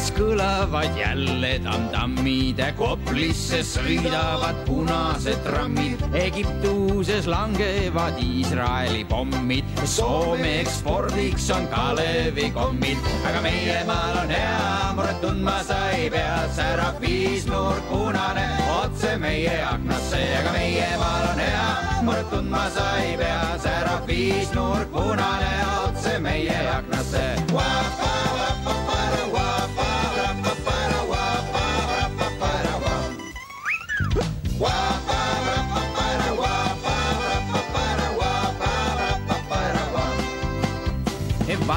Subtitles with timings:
[0.00, 11.68] Aafrikas kõlavad jälle tamtammid, Koplisse sõidavad punased trammid, Egiptuses langevad Iisraeli pommid, Soome ekspordiks on
[11.68, 18.46] Kalevi-kommid, aga meie maal on hea, muret tundma sa ei pea, särab viisnurk punane
[18.80, 21.68] otse meie aknasse, aga meie maal on hea,
[22.08, 25.52] muret tundma sa ei pea, särab viisnurk punane
[25.84, 27.28] otse meie aknasse.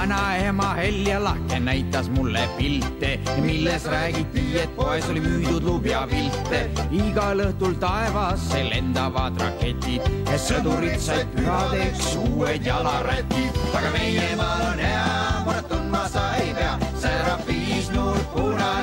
[0.03, 6.69] Vanaema Helja Lahke näitas mulle pilte, milles räägiti, et poes oli müüdud lubjapilte.
[6.91, 10.03] igal õhtul taevasse lendavad raketid,
[10.35, 13.63] sõdurid said pühadeks uued jalarätid.
[13.73, 15.09] aga meie maal on hea,
[15.45, 18.82] muret tundma sa ei pea, särab viisnurk punane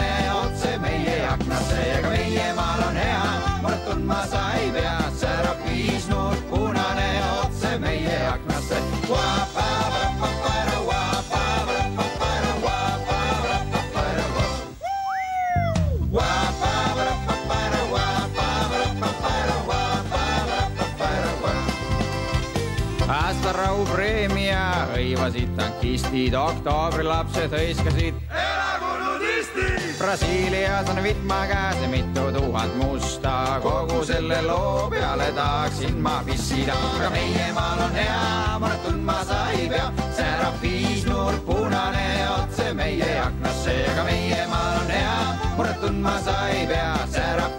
[25.90, 28.14] tankistid, oktoobrilapsed hõiskasid.
[28.30, 29.98] elagu nudistid!
[29.98, 37.10] Brasiilias on vitma käes mitu tuhat musta, kogu selle loo peale tahaksin ma pissida, aga
[37.10, 42.06] meie maal on hea, muret tundma sa ei pea, särab viisnurk punane
[42.38, 45.18] otse meie aknasse, aga meie maal on hea,
[45.56, 47.49] muret tundma sa ei pea, särab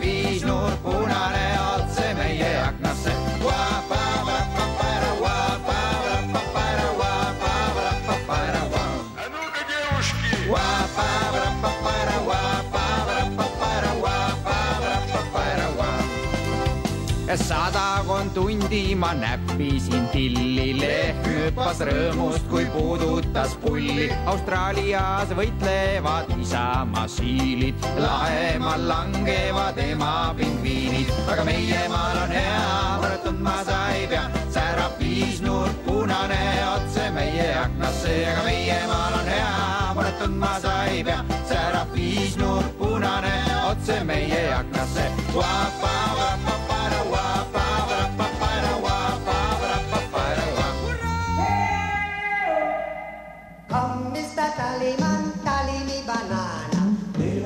[18.33, 24.07] tundi ma näppisin tilli, lehm hüppas rõõmust, kui puudutas pulli.
[24.31, 32.63] Austraalias võitlevad isamaa siilid, lahemal langevad ema pingviinid, aga meie maal on hea,
[33.01, 36.41] muret tundma sa ei pea, särab viisnurk punane
[36.75, 39.51] otse meie aknasse, aga meie maal on hea,
[39.97, 41.21] muret tundma sa ei pea,
[41.51, 43.35] särab viisnurk punane
[43.71, 45.09] otse meie aknasse.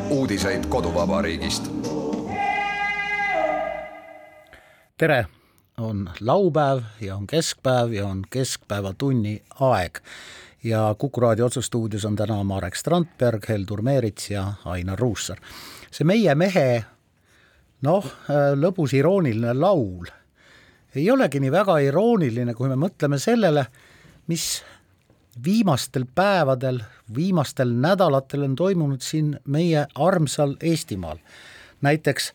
[0.09, 1.71] Uudiseid koduvabariigist.
[4.97, 5.25] tere,
[5.77, 9.99] on laupäev ja on keskpäev ja on keskpäevatunni aeg
[10.63, 15.37] ja Kuku raadio otsustuudios on täna Marek Strandberg, Heldur Meerits ja Ainar Ruussaar.
[15.91, 16.85] see Meie mehe
[17.81, 18.05] noh,
[18.55, 20.07] lõbus irooniline laul
[20.95, 23.65] ei olegi nii väga irooniline, kui me mõtleme sellele,
[24.31, 24.63] mis
[25.43, 26.79] viimastel päevadel,
[27.15, 31.17] viimastel nädalatel on toimunud siin meie armsal Eestimaal.
[31.81, 32.33] näiteks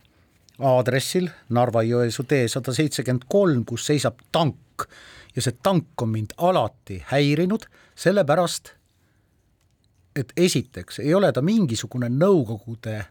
[0.58, 4.86] aadressil Narva-Jõesuu tee sada seitsekümmend kolm, kus seisab tank
[5.36, 8.72] ja see tank on mind alati häirinud, sellepärast
[10.16, 13.04] et esiteks ei ole ta mingisugune Nõukogude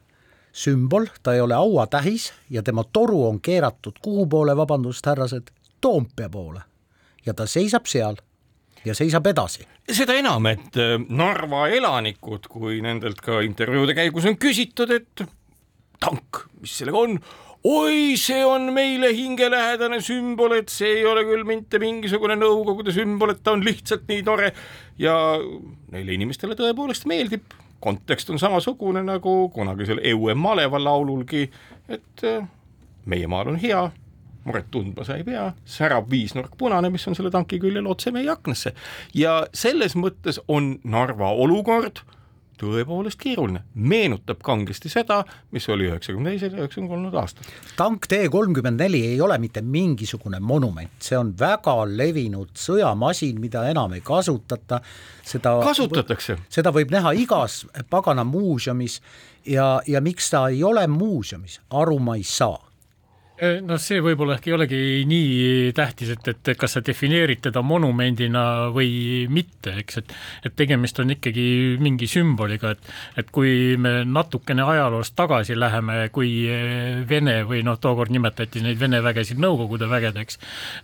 [0.53, 5.51] sümbol, ta ei ole hauatähis ja tema toru on keeratud kuhu poole, vabandust, härrased,
[5.81, 6.61] Toompea poole.
[7.25, 8.15] ja ta seisab seal
[8.85, 9.65] ja seisab edasi.
[9.91, 10.79] seda enam, et
[11.09, 15.23] Narva elanikud, kui nendelt ka intervjuude käigus on küsitud, et
[15.99, 17.17] tank, mis sellega on,
[17.67, 23.33] oi, see on meile hingelähedane sümbol, et see ei ole küll mitte mingisugune Nõukogude sümbol,
[23.33, 24.53] et ta on lihtsalt nii tore
[25.01, 25.15] ja
[25.91, 27.57] neile inimestele tõepoolest meeldib.
[27.79, 31.45] kontekst on samasugune nagu kunagisel Eue maleva laululgi,
[31.87, 32.23] et
[33.05, 33.85] meie maal on hea
[34.49, 38.29] muret tundma sa ei pea, särab viisnurk punane, mis on selle tanki küljel otse meie
[38.33, 38.73] aknasse.
[39.13, 42.01] ja selles mõttes on Narva olukord
[42.59, 45.21] tõepoolest keeruline, meenutab kangesti seda,
[45.55, 47.47] mis oli üheksakümne teisel ja üheksakümne kolmandal aastal.
[47.79, 53.63] tank T kolmkümmend neli ei ole mitte mingisugune monument, see on väga levinud sõjamasin, mida
[53.71, 54.81] enam ei kasutata,
[55.23, 56.39] seda kasutatakse.
[56.51, 58.99] seda võib näha igas pagana muuseumis
[59.47, 62.59] ja, ja miks ta ei ole muuseumis, aru ma ei saa
[63.63, 68.43] noh, see võib-olla ehk ei olegi nii tähtis, et, et kas sa defineerid teda monumendina
[68.75, 70.15] või mitte, eks, et
[70.49, 71.45] et tegemist on ikkagi
[71.81, 76.29] mingi sümboliga, et et kui me natukene ajaloos tagasi läheme, kui
[77.09, 80.39] Vene või noh, tookord nimetati neid Vene vägesid Nõukogude vägedeks,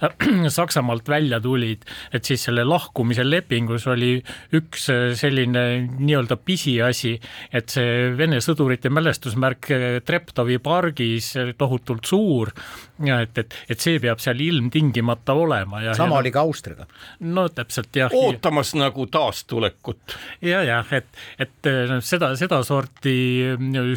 [0.58, 4.18] Saksamaalt välja tulid, et siis selle lahkumise lepingus oli
[4.56, 5.66] üks selline
[6.00, 7.16] nii-öelda pisiasi,
[7.52, 9.72] et see Vene sõdurite mälestusmärk
[10.06, 15.94] Treptovi pargis tohutult suur, suur ja et, et, et see peab seal ilmtingimata olema ja
[15.98, 16.86] sama ja, oli ka Austriaga.
[17.20, 18.14] no täpselt jah.
[18.14, 20.16] ootamas nagu taastulekut.
[20.42, 21.08] ja, jah, et,
[21.40, 23.18] et noh, seda, sedasorti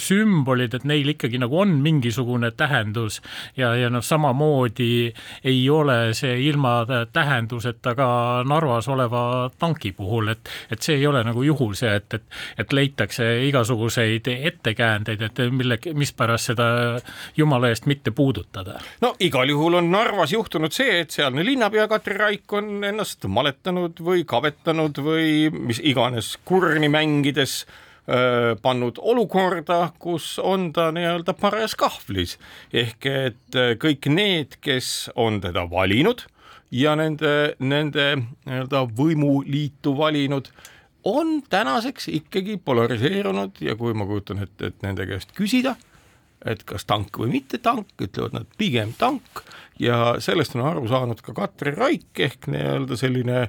[0.02, 3.20] sümbolid, et neil ikkagi nagu on mingisugune tähendus
[3.56, 5.12] ja, ja noh, samamoodi
[5.44, 6.80] ei ole see ilma
[7.12, 8.08] tähenduseta ka
[8.48, 9.22] Narvas oleva
[9.58, 12.26] tanki puhul, et, et see ei ole nagu juhul see, et, et,
[12.58, 16.68] et leitakse igasuguseid ettekäändeid, et mille, mispärast seda
[17.38, 18.78] jumala eest mitte puudutada puudutada.
[19.00, 24.00] no igal juhul on Narvas juhtunud see, et sealne linnapea Katri Raik on ennast maletanud
[24.04, 27.64] või kabetanud või mis iganes kurni mängides
[28.62, 32.38] pannud olukorda, kus on ta nii-öelda parajas kahvlis
[32.72, 36.24] ehk et kõik need, kes on teda valinud
[36.72, 40.48] ja nende, nende nii-öelda võimuliitu valinud
[41.04, 45.76] on tänaseks ikkagi polariseerunud ja kui ma kujutan ette, et nende käest küsida
[46.46, 49.42] et kas tank või mitte tank, ütlevad nad pigem tank.
[49.78, 53.44] Ja sellest on aru saanud ka Katri Raik ehk nii-öelda selline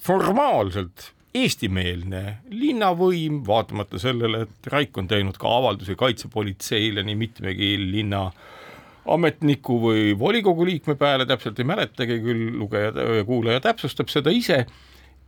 [0.00, 8.28] formaalselt eestimeelne linnavõim, vaatamata sellele, et Raik on teinud ka avaldusi kaitsepolitseile nii mitmegi linna
[9.10, 12.90] ametniku või volikogu liikme peale, täpselt ei mäletagi, küll lugeja
[13.20, 14.64] ja kuulaja täpsustab seda ise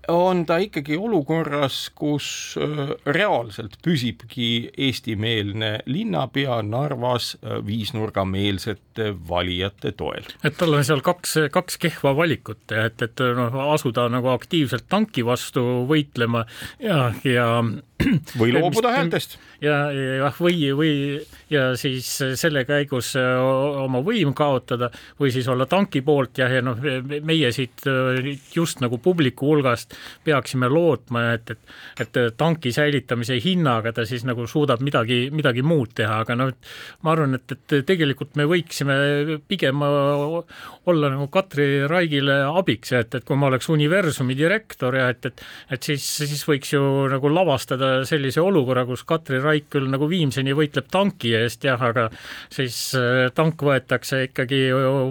[0.09, 2.27] on ta ikkagi olukorras, kus
[2.61, 10.27] äh, reaalselt püsibki eestimeelne linnapea Narvas äh, viisnurgameelsete valijate toel.
[10.45, 15.25] et tal on seal kaks, kaks kehva valikut, et, et noh, asuda nagu aktiivselt tanki
[15.27, 16.45] vastu võitlema
[16.83, 17.49] ja, ja
[18.41, 19.39] või loobuda häältest.
[19.63, 20.93] ja, jah, või, või
[21.53, 22.09] ja siis
[22.41, 24.91] selle käigus oma võim kaotada
[25.21, 26.79] või siis olla tanki poolt ja, ja noh,
[27.23, 27.85] meie siit
[28.55, 34.47] just nagu publiku hulgast peaksime lootma, et, et, et tanki säilitamise hinnaga ta siis nagu
[34.51, 36.53] suudab midagi, midagi muud teha, aga noh,
[37.03, 38.97] ma arvan, et, et tegelikult me võiksime
[39.49, 45.31] pigem olla nagu Katri Raigile abiks, et, et kui ma oleks universumi direktor ja et,
[45.31, 45.45] et,
[45.77, 46.83] et siis, siis võiks ju
[47.13, 52.09] nagu lavastada sellise olukorra, kus Katri Raik küll nagu viimseni võitleb tanki eest jah, aga
[52.53, 54.63] siis äh, tank võetakse ikkagi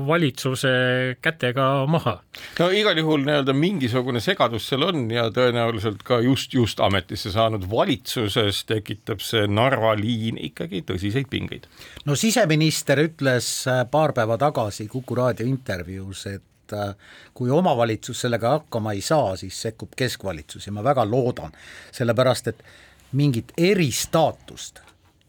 [0.07, 0.73] valitsuse
[1.21, 2.17] kätega maha.
[2.59, 7.67] no igal juhul nii-öelda mingisugune segadus seal on ja tõenäoliselt ka just, just ametisse saanud
[7.71, 11.67] valitsuses tekitab see Narva liin ikkagi tõsiseid pingeid.
[12.05, 16.95] no siseminister ütles äh, paar päeva tagasi Kuku raadio intervjuus, et äh,
[17.33, 21.51] kui omavalitsus sellega hakkama ei saa, siis sekkub keskvalitsus ja ma väga loodan,
[21.91, 22.63] sellepärast et
[23.11, 24.81] mingit eristaatust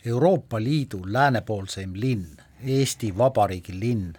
[0.06, 2.26] Euroopa Liidu läänepoolseim linn,
[2.66, 4.12] Eesti Vabariigi linn,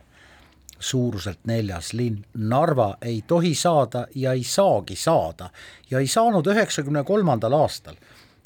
[0.80, 5.50] suuruselt neljas linn, Narva ei tohi saada ja ei saagi saada.
[5.92, 7.96] Ja ei saanud üheksakümne kolmandal aastal,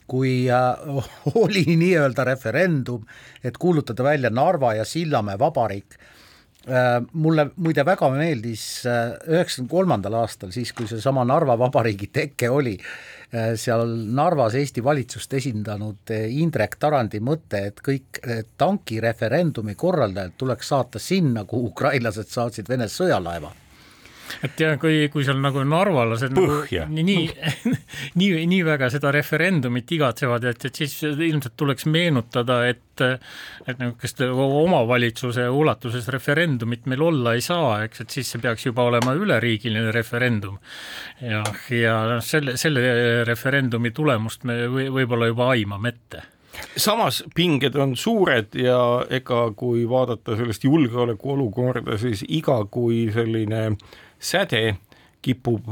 [0.08, 0.98] kui äh,
[1.44, 3.06] oli nii-öelda referendum,
[3.44, 5.98] et kuulutada välja Narva ja Sillamäe vabariik
[7.14, 12.76] mulle muide väga meeldis äh, üheksakümne kolmandal aastal, siis kui seesama Narva vabariigi teke oli,
[13.34, 20.38] Äh, seal Narvas Eesti valitsust esindanud äh, Indrek Tarandi mõte, et kõik äh, tankireferendumi korraldajad
[20.40, 23.52] tuleks saata sinna, kuhu ukrainlased saatsid Vene sõjalaeva
[24.44, 26.88] et ja kui, kui seal nagu narvalased Põhja.
[26.88, 27.28] nagu nii,
[28.20, 34.24] nii, nii väga seda referendumit igatsevad, et, et siis ilmselt tuleks meenutada, et et niisugust
[34.26, 39.92] omavalitsuse ulatuses referendumit meil olla ei saa, eks, et siis see peaks juba olema üleriigiline
[39.94, 40.58] referendum.
[41.22, 41.44] ja,
[41.74, 46.24] ja noh, selle, selle referendumi tulemust me või, võib-olla juba aimame ette
[46.78, 48.80] samas pinged on suured ja
[49.14, 54.78] ega kui vaadata sellest julgeolekuolukorda, siis iga kui selline äh, säde
[55.22, 55.66] kipub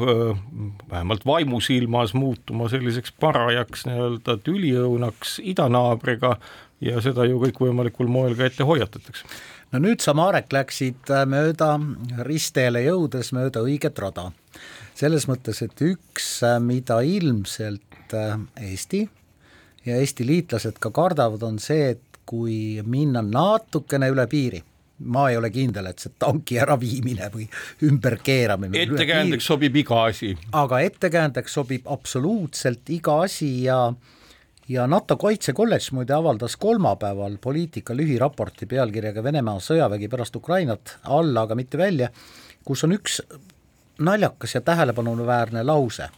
[0.90, 6.36] vähemalt vaimusilmas muutuma selliseks parajaks nii-öelda tüliõunaks idanaabriga
[6.84, 9.28] ja seda ju kõikvõimalikul moel ka ette hoiatatakse.
[9.72, 11.75] no nüüd sa, Marek, läksid äh, mööda
[12.28, 14.32] ristteele jõudes mööda õiget rada.
[14.96, 19.08] selles mõttes, et üks, äh, mida ilmselt äh, Eesti
[19.86, 24.64] ja Eesti liitlased ka kardavad, on see, et kui minna natukene üle piiri,
[25.00, 27.48] ma ei ole kindel, et see tanki äraviimine või
[27.84, 30.36] ümberkeeramine ettekäändeks sobib iga asi.
[30.56, 33.80] aga ettekäändeks sobib absoluutselt iga asi ja
[34.68, 41.56] ja NATO kaitsekolledž muide avaldas kolmapäeval poliitika lühiraporti pealkirjaga Venemaa sõjavägi pärast Ukrainat alla, aga
[41.56, 42.10] mitte välja,
[42.66, 43.20] kus on üks
[44.00, 46.10] naljakas ja tähelepanuväärne lause.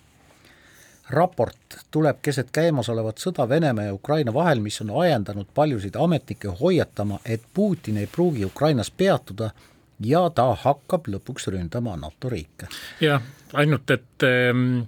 [1.10, 7.20] Raport tuleb keset käimasolevat sõda Venemaa ja Ukraina vahel, mis on ajendanud paljusid ametnikke hoiatama,
[7.26, 9.52] et Putin ei pruugi Ukrainas peatuda
[10.00, 12.68] ja ta hakkab lõpuks ründama NATO riike.
[13.02, 13.22] jah,
[13.54, 14.82] ainult et ähm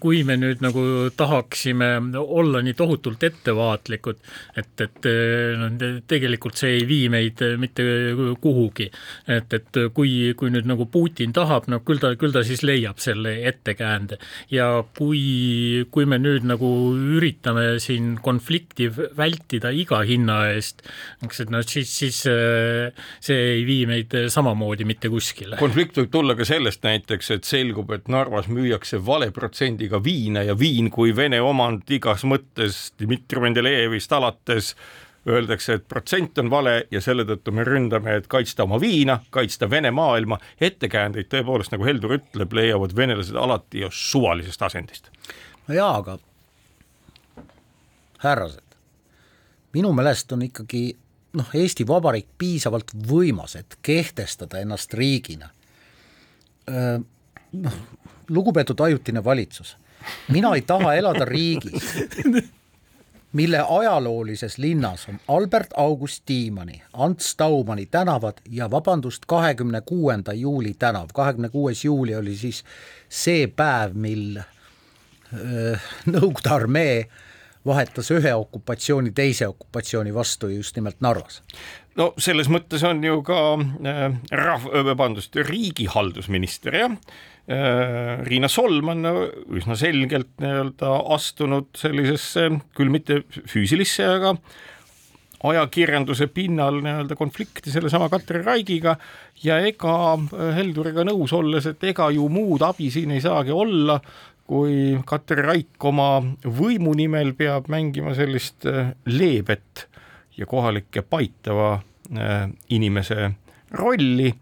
[0.00, 0.82] kui me nüüd nagu
[1.16, 1.88] tahaksime
[2.20, 4.20] olla nii tohutult ettevaatlikud,
[4.56, 5.08] et, et
[5.58, 5.70] no
[6.08, 7.84] tegelikult see ei vii meid mitte
[8.42, 8.88] kuhugi.
[9.26, 13.00] et, et kui, kui nüüd nagu Putin tahab, no küll ta, küll ta siis leiab
[13.02, 14.18] selle ettekäände
[14.52, 16.70] ja kui, kui me nüüd nagu
[17.18, 20.84] üritame siin konflikti vältida iga hinna eest,
[21.24, 25.58] eks, et noh, siis, siis see ei vii meid samamoodi mitte kuskile.
[25.60, 30.42] konflikt võib tulla ka sellest näiteks, et selgub, et Narvas müüakse vale protsenti protsendiga viina
[30.42, 34.74] ja viin kui Vene omand igas mõttes Dmitri Mendelejevist alates
[35.26, 39.70] öeldakse, et protsent on vale ja selle tõttu me ründame, et kaitsta oma viina, kaitsta
[39.70, 45.10] Vene maailma, ettekäändeid tõepoolest, nagu Heldur ütleb, leiavad venelased alati ju suvalisest asendist.
[45.68, 46.18] no jaa, aga
[48.18, 48.76] härrased,
[49.72, 50.96] minu meelest on ikkagi
[51.32, 55.50] noh, Eesti Vabariik piisavalt võimas, et kehtestada ennast riigina.
[57.52, 57.78] noh,
[58.32, 59.76] lugupeetud ajutine valitsus,
[60.28, 61.94] mina ei taha elada riigis,
[63.32, 70.74] mille ajaloolises linnas on Albert August Tiimanni, Ants Taumani tänavad ja vabandust, kahekümne kuuenda juuli
[70.78, 72.64] tänav, kahekümne kuues juuli oli siis
[73.08, 74.40] see päev, mil
[75.32, 76.96] öö, Nõukogude armee
[77.66, 81.42] vahetas ühe okupatsiooni teise okupatsiooni vastu just nimelt Narvas.
[81.96, 86.96] No selles mõttes on ju ka äh, rahv-, vabandust, riigihaldusminister jah?
[86.96, 89.02] äh,, Riina Solman
[89.50, 92.44] üsna selgelt nii-öelda astunud sellisesse
[92.78, 94.36] küll mitte füüsilisse, aga
[95.42, 98.96] ajakirjanduse pinnal nii-öelda konflikti sellesama Katri Raigiga.
[99.42, 99.94] Ja ega
[100.56, 103.98] Helduriga nõus olles, et ega ju muud abi siin ei saagi olla,
[104.46, 109.86] kui Katri Raik oma võimu nimel peab mängima sellist äh, leebet
[110.36, 113.30] ja kohalikke paitava äh, inimese
[113.78, 114.32] rolli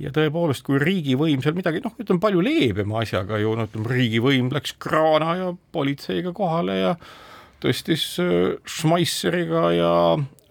[0.00, 4.50] ja tõepoolest, kui riigivõim seal midagi, noh, ütleme palju leebema asjaga ju, no ütleme, riigivõim
[4.54, 6.96] läks kraana ja politseiga kohale ja
[7.64, 9.92] tõstis äh, Schmeisseriga ja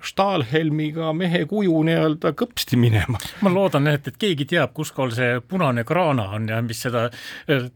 [0.06, 3.20] Stahlhelmiga mehe kuju nii-öelda kõpsti minema.
[3.42, 7.08] ma loodan, et, et keegi teab, kus kohal see punane kraana on ja mis seda
[7.10, 7.70] äh,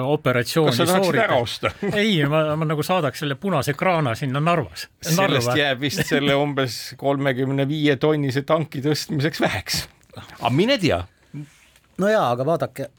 [0.00, 1.72] operatsiooni kas sa tahaksid ära osta?
[2.02, 4.88] ei, ma, ma nagu saadaks selle punase kraana sinna Narvas.
[5.04, 9.84] sellest jääb vist selle umbes kolmekümne viie tonnise tanki tõstmiseks väheks.
[10.16, 11.00] Aga mine tea.
[11.98, 12.90] no jaa, aga vaadake,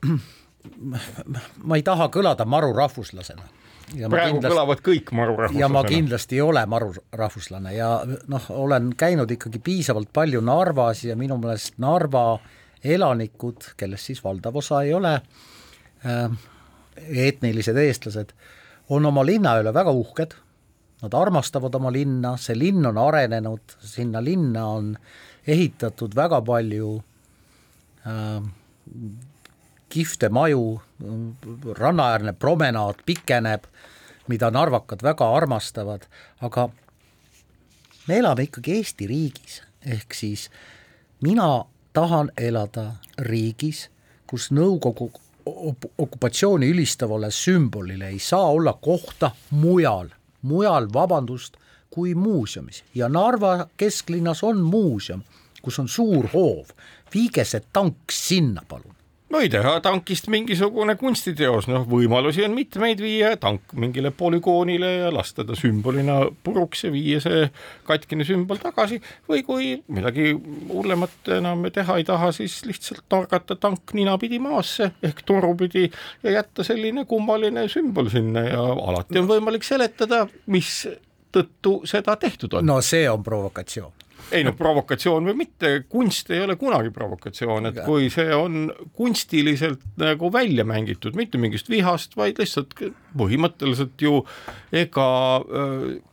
[1.67, 3.47] ma ei taha kõlada maru rahvuslasena
[3.85, 5.61] praegu kindlasti, kõlavad kõik marurahvuslasena.
[5.61, 7.89] ja ma kindlasti ei ole marurahvuslane ja
[8.31, 12.39] noh, olen käinud ikkagi piisavalt palju Narvas ja minu meelest Narva
[12.83, 16.25] elanikud, kellest siis valdav osa ei ole äh,
[17.27, 18.33] etnilised eestlased,
[18.89, 20.35] on oma linna üle väga uhked,
[21.03, 24.93] nad armastavad oma linna, see linn on arenenud, sinna linna on
[25.47, 26.95] ehitatud väga palju
[28.07, 28.45] äh,
[29.89, 30.81] kihvte maju,
[31.77, 33.63] rannaäärne promenaad pikeneb,
[34.27, 36.07] mida narvakad väga armastavad,
[36.41, 36.69] aga
[38.07, 40.49] me elame ikkagi Eesti riigis, ehk siis
[41.23, 42.89] mina tahan elada
[43.29, 43.85] riigis,
[44.27, 45.11] kus Nõukogu
[45.97, 50.09] okupatsiooni ülistavale sümbolile ei saa olla kohta mujal,
[50.41, 51.57] mujal, vabandust,
[51.95, 52.83] kui muuseumis.
[52.95, 55.23] Ja Narva kesklinnas on muuseum,
[55.63, 56.75] kus on suur hoov,
[57.13, 58.95] viige see tank sinna, palun.
[59.35, 63.31] Või teha tankist mingisugune kunstiteos, noh, võimalusi on mitmeid, viia.
[63.41, 67.47] Tank mingile polügoonile ja lasta ta sümbolina puruks ja viia see
[67.89, 69.01] katkine sümbol tagasi.
[69.27, 70.29] Või kui midagi
[70.69, 75.87] hullemat enam teha ei taha, siis lihtsalt torgata tank ninapidi maasse ehk torupidi
[76.23, 78.45] ja jätta selline kummaline sümbol sinna.
[78.45, 80.85] Ja alati on võimalik seletada, mis
[81.35, 82.65] tõttu seda tehtud on.
[82.65, 87.79] no see on provokatsioon ei no provokatsioon või mitte, kunst ei ole kunagi provokatsioon, et
[87.85, 92.73] kui see on kunstiliselt nagu välja mängitud, mitte mingist vihast, vaid lihtsalt
[93.17, 94.23] põhimõtteliselt ju
[94.75, 95.07] ega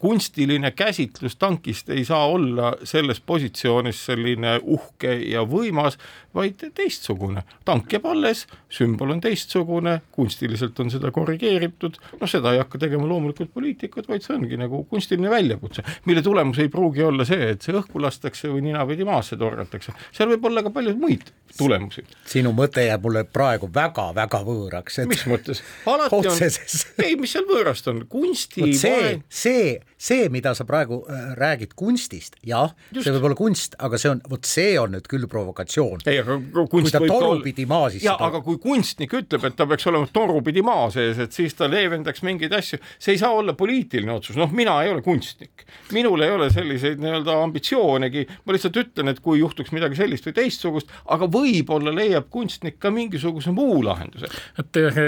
[0.02, 5.98] kunstiline käsitlus tankist ei saa olla selles positsioonis selline uhke ja võimas,
[6.34, 7.42] vaid teistsugune.
[7.64, 13.06] tank jääb alles, sümbol on teistsugune, kunstiliselt on seda korrigeeritud, noh, seda ei hakka tegema
[13.08, 17.62] loomulikult poliitikud, vaid see ongi nagu kunstiline väljakutse, mille tulemus ei pruugi olla see, et
[17.62, 22.04] see õhku lastakse või ninapidi maasse torgatakse, seal võib olla ka palju muid tulemusi.
[22.26, 25.02] sinu mõte jääb mulle praegu väga-väga võõraks.
[25.08, 25.62] mis mõttes?
[25.86, 26.42] alati on,
[27.04, 32.36] ei, mis seal võõrast on, kunsti see, see, see, mida sa praegu äh, räägid kunstist,
[32.46, 36.02] jah, see võib olla kunst, aga see on, vot see on nüüd küll provokatsioon.
[36.10, 36.38] ei, aga
[36.70, 40.08] kunst kui ta torupidi maa sisse ja aga kui kunstnik ütleb, et ta peaks olema
[40.12, 44.38] torupidi maa sees, et siis ta leevendaks mingeid asju, see ei saa olla poliitiline otsus,
[44.40, 49.22] noh, mina ei ole kunstnik, minul ei ole selliseid nii-öelda ambitsioonegi, ma lihtsalt ütlen, et
[49.22, 54.30] kui juhtuks midagi sellist või teistsugust, aga võib-olla leiab kunstnik ka mingisuguse muu lahenduse.
[54.58, 55.00] et eh,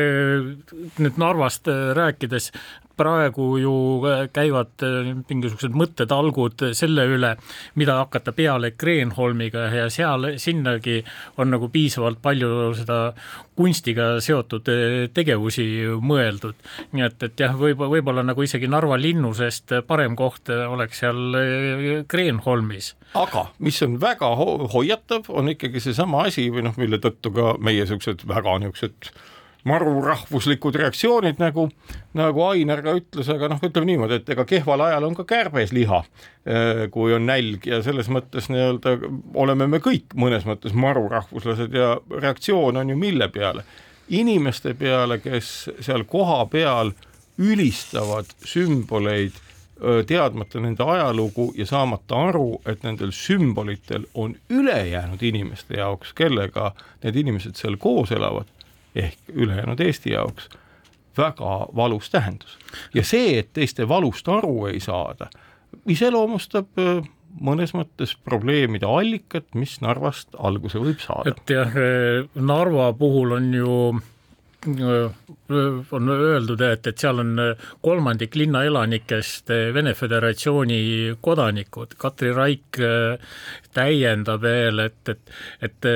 [1.02, 2.52] nüüd Narvast eh, rääkides,
[2.96, 3.74] praegu ju
[4.08, 7.34] äh, käivad äh, mingisugused mõttetalgud selle üle,
[7.78, 11.00] mida hakata peale Kreenholmiga ja seal, sinnagi
[11.38, 12.98] on nagu piisavalt palju seda
[13.58, 15.66] kunstiga seotud äh, tegevusi
[16.02, 16.56] mõeldud.
[16.92, 22.94] nii et, et jah, võib, võib-olla nagu isegi Narva linnusest parem koht oleks seal Kreenholmis.
[23.14, 27.54] aga mis on väga ho hoiatav, on ikkagi seesama asi või noh, mille tõttu ka
[27.58, 29.12] meie niisugused väga niisugused
[29.64, 31.68] marurahvuslikud reaktsioonid, nagu,
[32.18, 35.72] nagu Ainer ka ütles, aga noh, ütleme niimoodi, et ega kehval ajal on ka kärbes
[35.76, 36.02] liha,
[36.44, 38.98] äh, kui on nälg ja selles mõttes nii-öelda
[39.40, 43.66] oleme me kõik mõnes mõttes marurahvuslased ja reaktsioon on ju mille peale?
[44.08, 46.90] inimeste peale, kes seal kohapeal
[47.40, 49.32] ülistavad sümboleid,
[50.06, 56.70] teadmata nende ajalugu ja saamata aru, et nendel sümbolitel on ülejäänud inimeste jaoks, kellega
[57.02, 58.46] need inimesed seal koos elavad,
[58.94, 60.48] ehk ülejäänud Eesti jaoks
[61.16, 62.58] väga valus tähendus.
[62.94, 65.28] ja see, et teiste valust aru ei saada,
[65.86, 67.04] iseloomustab äh,
[67.40, 71.34] mõnes mõttes probleemide allikat, mis Narvast alguse võib saada.
[71.34, 73.78] et jah, äh, Narva puhul on ju
[74.64, 77.34] on öeldud, et, et seal on
[77.84, 81.96] kolmandik linna elanikest Vene Föderatsiooni kodanikud.
[82.00, 82.80] Katri Raik
[83.74, 85.32] täiendab veel, et, et,
[85.68, 85.88] et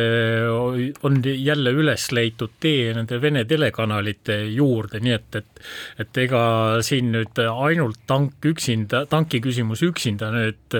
[1.06, 5.62] on jälle üles leitud tee nende Vene telekanalite juurde, nii et, et,
[6.04, 6.42] et ega
[6.84, 10.78] siin nüüd ainult tank üksinda, tanki küsimus üksinda nüüd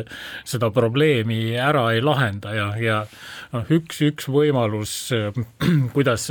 [0.48, 2.98] seda probleemi ära ei lahenda ja, ja
[3.54, 4.96] noh, üks, üks võimalus,
[5.96, 6.28] kuidas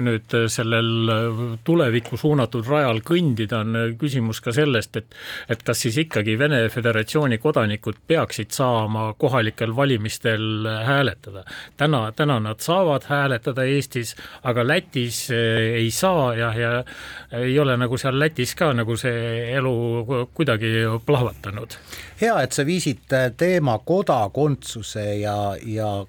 [0.00, 5.14] nüüd selle sellel äh, tulevikku suunatud rajal kõndida, on äh, küsimus ka sellest, et
[5.50, 11.44] et kas siis ikkagi Vene Föderatsiooni kodanikud peaksid saama kohalikel valimistel äh, hääletada.
[11.76, 16.84] täna, täna nad saavad hääletada Eestis, aga Lätis ei saa ja, ja
[17.32, 21.76] ei ole nagu seal Lätis ka nagu see elu kuidagi plahvatanud.
[22.20, 26.04] hea, et sa viisid teema kodakondsuse ja, ja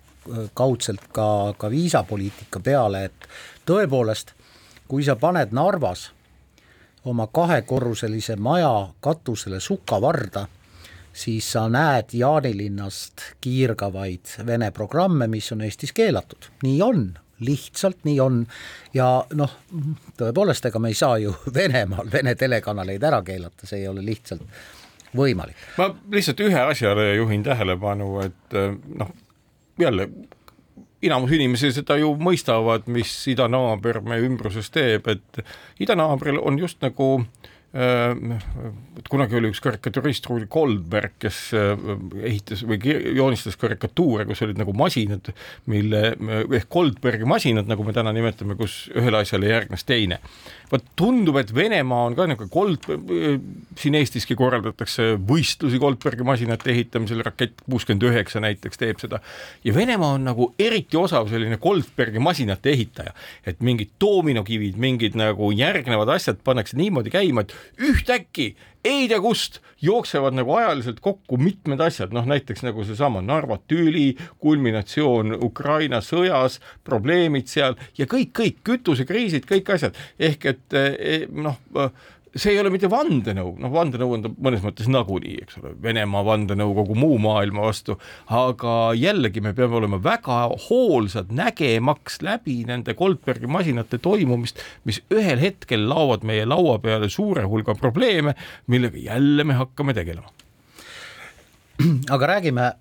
[0.54, 3.28] kaudselt ka, ka viisapoliitika peale, et
[3.66, 4.36] tõepoolest
[4.92, 6.10] kui sa paned Narvas
[7.08, 10.46] oma kahekorruselise maja katusele sukavarda,
[11.14, 17.06] siis sa näed Jaanilinnast kiirgavaid Vene programme, mis on Eestis keelatud, nii on,
[17.40, 18.44] lihtsalt nii on
[18.94, 19.56] ja noh,
[20.20, 24.44] tõepoolest, ega me ei saa ju Venemaal Vene telekanaleid ära keelata, see ei ole lihtsalt
[25.16, 25.66] võimalik.
[25.80, 28.60] ma lihtsalt ühe asjale juhin tähelepanu, et
[29.00, 29.16] noh,
[29.80, 30.10] jälle
[31.02, 35.42] enamus inimesi seda ju mõistavad, mis idanaaber meie ümbruses teeb, et
[35.82, 37.08] idanaabril on just nagu
[37.74, 38.14] äh,
[39.10, 41.74] kunagi oli üks karikaturist, Rudi Goldberg, kes äh,
[42.22, 42.80] ehitas või
[43.18, 45.34] joonistas karikatuure, kus olid nagu masinad,
[45.72, 46.04] mille,
[46.46, 50.22] ehk Goldbergi masinad, nagu me täna nimetame, kus ühele asjale järgnes teine
[50.72, 52.88] vot tundub, et Venemaa on ka nagu Gold,
[53.80, 59.22] siin Eestiski korraldatakse võistlusi Goldbergi masinate ehitamisel, rakett kuuskümmend üheksa näiteks teeb seda.
[59.64, 65.52] ja Venemaa on nagu eriti osav selline Goldbergi masinate ehitaja, et mingid doominokivid, mingid nagu
[65.52, 67.56] järgnevad asjad pannakse niimoodi käima, et
[67.92, 73.58] ühtäkki ei tea kust jooksevad nagu ajaliselt kokku mitmed asjad, noh näiteks nagu seesama Narva
[73.70, 81.28] tüli, kulminatsioon Ukraina sõjas, probleemid seal ja kõik, kõik kütusekriisid, kõik asjad, ehk et eh,
[81.30, 81.62] noh
[82.36, 86.24] see ei ole mitte vandenõu, noh, vandenõu on ta mõnes mõttes nagunii, eks ole, Venemaa
[86.26, 87.98] vandenõu kogu muu maailma vastu,
[88.32, 95.44] aga jällegi me peame olema väga hoolsad, nägemaks läbi nende Goldbergi masinate toimumist, mis ühel
[95.44, 98.36] hetkel laovad meie laua peale suure hulga probleeme,
[98.72, 100.32] millega jälle me hakkame tegelema.
[102.16, 102.72] aga räägime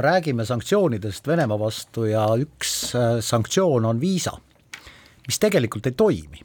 [0.00, 4.36] räägime sanktsioonidest Venemaa vastu ja üks äh, sanktsioon on viisa,
[5.26, 6.43] mis tegelikult ei toimi.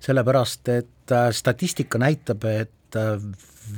[0.00, 2.76] Sellepärast, et äh, statistika näitab, et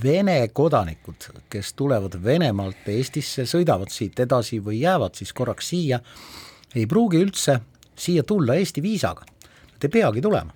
[0.03, 5.99] Vene kodanikud, kes tulevad Venemaalt Eestisse, sõidavad siit edasi või jäävad siis korraks siia,
[6.75, 7.59] ei pruugi üldse
[7.99, 9.27] siia tulla Eesti viisaga.
[9.73, 10.55] Nad ei peagi tulema.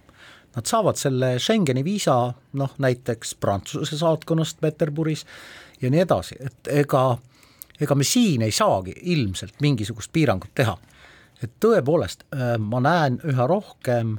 [0.57, 5.27] Nad saavad selle Schengeni viisa noh, näiteks Prantsuse saatkonnast Peterburis
[5.83, 7.19] ja nii edasi, et ega,
[7.81, 10.79] ega me siin ei saagi ilmselt mingisugust piirangut teha.
[11.43, 14.15] et tõepoolest, äh, ma näen üha rohkem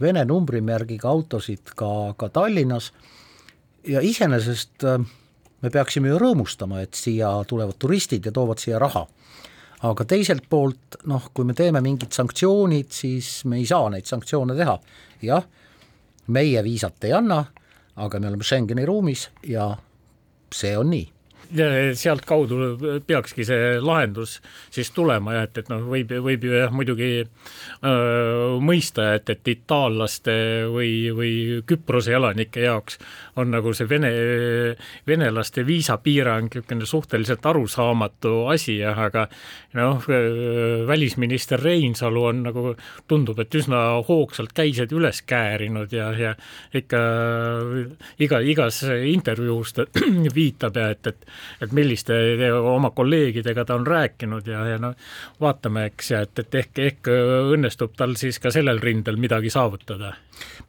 [0.00, 2.92] Vene numbrimärgiga autosid ka, ka Tallinnas
[3.88, 5.00] ja iseenesest äh,
[5.62, 9.06] me peaksime ju rõõmustama, et siia tulevad turistid ja toovad siia raha.
[9.82, 14.54] aga teiselt poolt noh, kui me teeme mingid sanktsioonid, siis me ei saa neid sanktsioone
[14.54, 14.78] teha.
[15.22, 15.44] jah,
[16.26, 17.44] meie viisat ei anna,
[17.96, 19.76] aga me oleme Schengeni ruumis ja
[20.54, 21.17] see on nii
[21.48, 24.38] sealtkaudu peakski see lahendus
[24.70, 29.52] siis tulema ja et, et noh, võib, võib ju jah muidugi öö, mõista, et, et
[29.54, 30.34] itaallaste
[30.72, 31.32] või, või
[31.68, 32.98] Küprose elanike jaoks
[33.40, 34.12] on nagu see vene,
[35.08, 39.26] venelaste viisapiirang niisugune suhteliselt arusaamatu asi jah, aga
[39.78, 40.04] noh,
[40.88, 42.74] välisminister Reinsalu on nagu,
[43.08, 46.34] tundub, et üsna hoogsalt käised üles käärinud ja, ja
[46.76, 47.02] ikka
[48.18, 49.88] iga, igas intervjuus ta
[50.38, 52.14] viitab ja et, et et milliste
[52.58, 54.92] oma kolleegidega ta on rääkinud ja, ja no
[55.40, 57.12] vaatame, eks, ja et, et ehk, ehk
[57.54, 60.14] õnnestub tal siis ka sellel rindel midagi saavutada.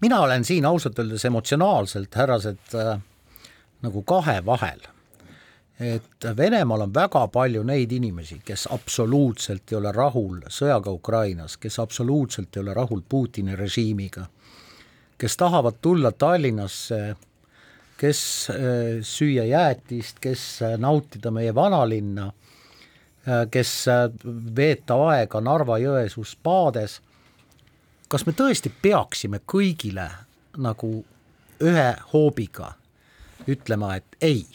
[0.01, 2.95] mina olen siin ausalt öeldes emotsionaalselt, härrased äh,,
[3.81, 4.87] nagu kahe vahel
[5.79, 11.79] et Venemaal on väga palju neid inimesi, kes absoluutselt ei ole rahul sõjaga Ukrainas, kes
[11.79, 14.25] absoluutselt ei ole rahul Putini režiimiga,
[15.17, 17.15] kes tahavad tulla Tallinnasse
[17.99, 18.57] kes äh,
[19.01, 22.29] süüa jäätist, kes äh, nautida meie vanalinna,
[23.27, 23.73] äh, kes
[24.55, 26.99] veeta aega Narva-Jõesuu spaades,
[28.09, 30.07] kas me tõesti peaksime kõigile
[30.57, 30.93] nagu
[31.59, 32.73] ühe hoobiga
[33.49, 34.45] ütlema, et ei,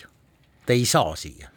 [0.67, 1.51] te ei saa siia?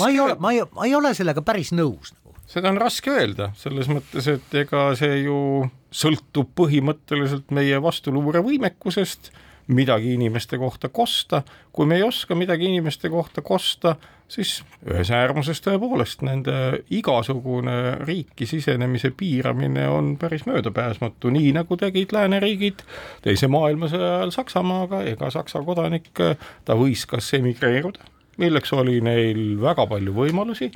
[0.00, 2.36] ma ei ole, ma ei, ma ei ole sellega päris nõus nagu.
[2.48, 9.32] seda on raske öelda, selles mõttes, et ega see ju sõltub põhimõtteliselt meie vastuluurevõimekusest
[9.66, 13.96] midagi inimeste kohta kosta, kui me ei oska midagi inimeste kohta kosta,
[14.28, 17.76] siis ühes äärmuses tõepoolest nende igasugune
[18.06, 22.82] riiki sisenemise piiramine on päris möödapääsmatu, nii nagu tegid lääneriigid
[23.26, 26.10] teise maailmasõja ajal Saksamaaga, ega Saksa kodanik,
[26.64, 28.06] ta võis kas emigreeruda,
[28.42, 30.70] milleks oli neil väga palju võimalusi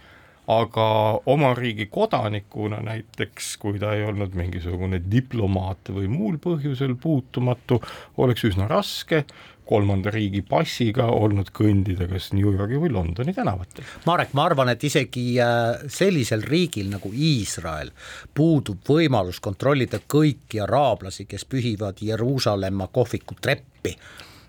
[0.51, 0.87] aga
[1.31, 7.81] oma riigi kodanikuna näiteks, kui ta ei olnud mingisugune diplomaat või muul põhjusel puutumatu,
[8.19, 9.25] oleks üsna raske
[9.71, 13.87] kolmanda riigi passiga olnud kõndida kas New Yorgi või Londoni tänavatel.
[14.09, 17.93] Marek, ma arvan, et isegi äh, sellisel riigil nagu Iisrael
[18.35, 23.95] puudub võimalus kontrollida kõiki araablasi, kes pühivad Jeruusalemma kohviku treppi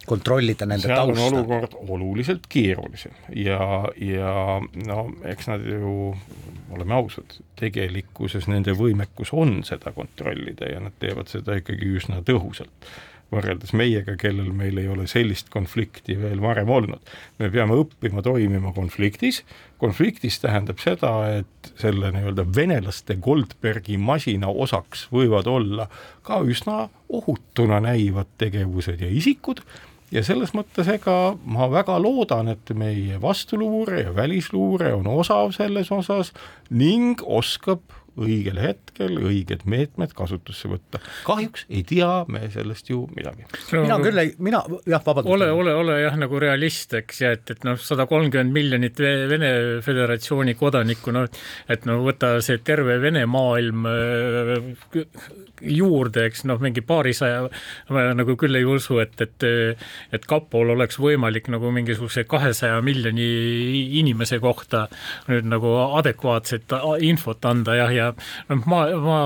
[0.08, 1.28] kontrollida nende seal tausta.
[1.28, 3.62] olukord oluliselt keerulisem ja,
[4.02, 4.34] ja
[4.88, 6.12] no eks nad ju,
[6.72, 12.92] oleme ausad, tegelikkuses nende võimekus on seda kontrollida ja nad teevad seda ikkagi üsna tõhusalt
[13.32, 17.12] võrreldes meiega, kellel meil ei ole sellist konflikti veel varem olnud.
[17.40, 19.42] me peame õppima toimima konfliktis,
[19.80, 25.88] konfliktis tähendab seda, et selle nii-öelda venelaste Goldbergi masina osaks võivad olla
[26.28, 29.64] ka üsna ohutuna näivad tegevused ja isikud
[30.12, 35.92] ja selles mõttes ega ma väga loodan, et meie vastuluure ja välisluure on osav selles
[35.92, 36.34] osas
[36.70, 37.82] ning oskab
[38.20, 41.00] õigel hetkel õiged meetmed kasutusse võtta.
[41.28, 43.84] kahjuks ei tea me sellest ju midagi no,.
[43.86, 45.32] mina küll ei, mina jah, vabandust.
[45.32, 49.52] ole, ole, ole jah nagu realist, eks ja et, et noh, sada kolmkümmend miljonit Vene
[49.86, 51.30] Föderatsiooni kodanikku, noh
[51.72, 54.54] et no võta see terve Vene maailm äh,
[55.62, 57.46] juurde, eks noh, mingi paarisaja,
[57.94, 59.48] ma nagu küll ei usu, et, et
[60.12, 63.28] et kapol oleks võimalik nagu mingisuguse kahesaja miljoni
[64.00, 64.86] inimese kohta
[65.30, 68.01] nüüd nagu adekvaatset infot anda jah, ja
[68.50, 69.20] noh, ma, ma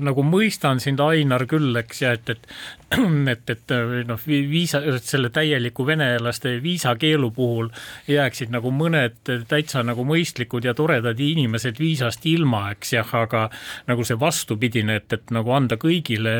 [0.00, 2.52] nagu mõistan sind, Ainar, küll, eks, ja et, et
[3.32, 3.72] et, et
[4.08, 7.68] noh, viisa, selle täieliku venelaste viisakeelu puhul
[8.10, 13.44] jääksid nagu mõned täitsa nagu mõistlikud ja toredad inimesed viisast ilma, eks jah, aga
[13.90, 16.34] nagu see vastupidine, et, et nagu anda kõigile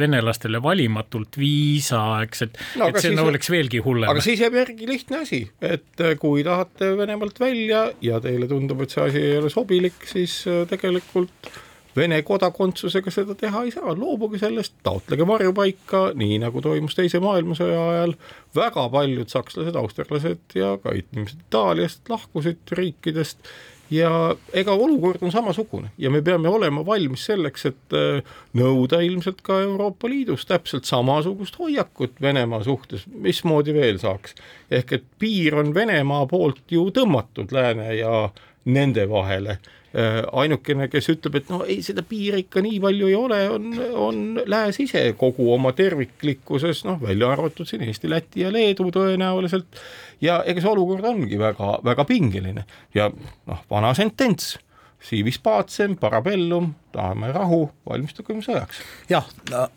[0.00, 4.08] venelastele valimatult viisa, eks, et no,, et see siis, no, oleks veelgi hullem.
[4.08, 8.94] aga siis jääb järgi lihtne asi, et kui tahate Venemaalt välja ja teile tundub, et
[8.94, 10.40] see asi ei ole sobilik, siis
[10.76, 11.54] tegelikult
[11.96, 17.84] Vene kodakondsusega seda teha ei saa, loobuge sellest, taotlege varjupaika, nii nagu toimus Teise maailmasõja
[17.90, 18.16] ajal.
[18.56, 23.46] väga paljud sakslased, austerlased ja ka inimesed Itaaliast lahkusid riikidest
[23.94, 24.10] ja
[24.52, 29.60] ega olukord on samasugune ja me peame olema valmis selleks, et äh, nõuda ilmselt ka
[29.62, 34.34] Euroopa Liidus täpselt samasugust hoiakut Venemaa suhtes, mismoodi veel saaks.
[34.70, 38.28] ehk et piir on Venemaa poolt ju tõmmatud lääne ja
[38.64, 39.58] nende vahele
[39.94, 44.22] ainukene, kes ütleb, et no ei, seda piiri ikka nii palju ei ole, on, on
[44.50, 49.78] lääs ise kogu oma terviklikkuses, noh, välja arvatud siin Eesti, Läti ja Leedu tõenäoliselt.
[50.24, 54.56] ja ega see olukord ongi väga, väga pingeline ja noh, vana sentents
[55.04, 58.80] Civis pacem, parabellum, tahame rahu, valmistugem sõjaks.
[59.10, 59.26] jah,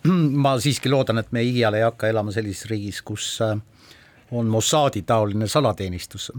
[0.44, 3.58] ma siiski loodan, et me iial ei hakka elama sellises riigis, kus äh,
[4.32, 6.32] on Mossadi taoline salateenistus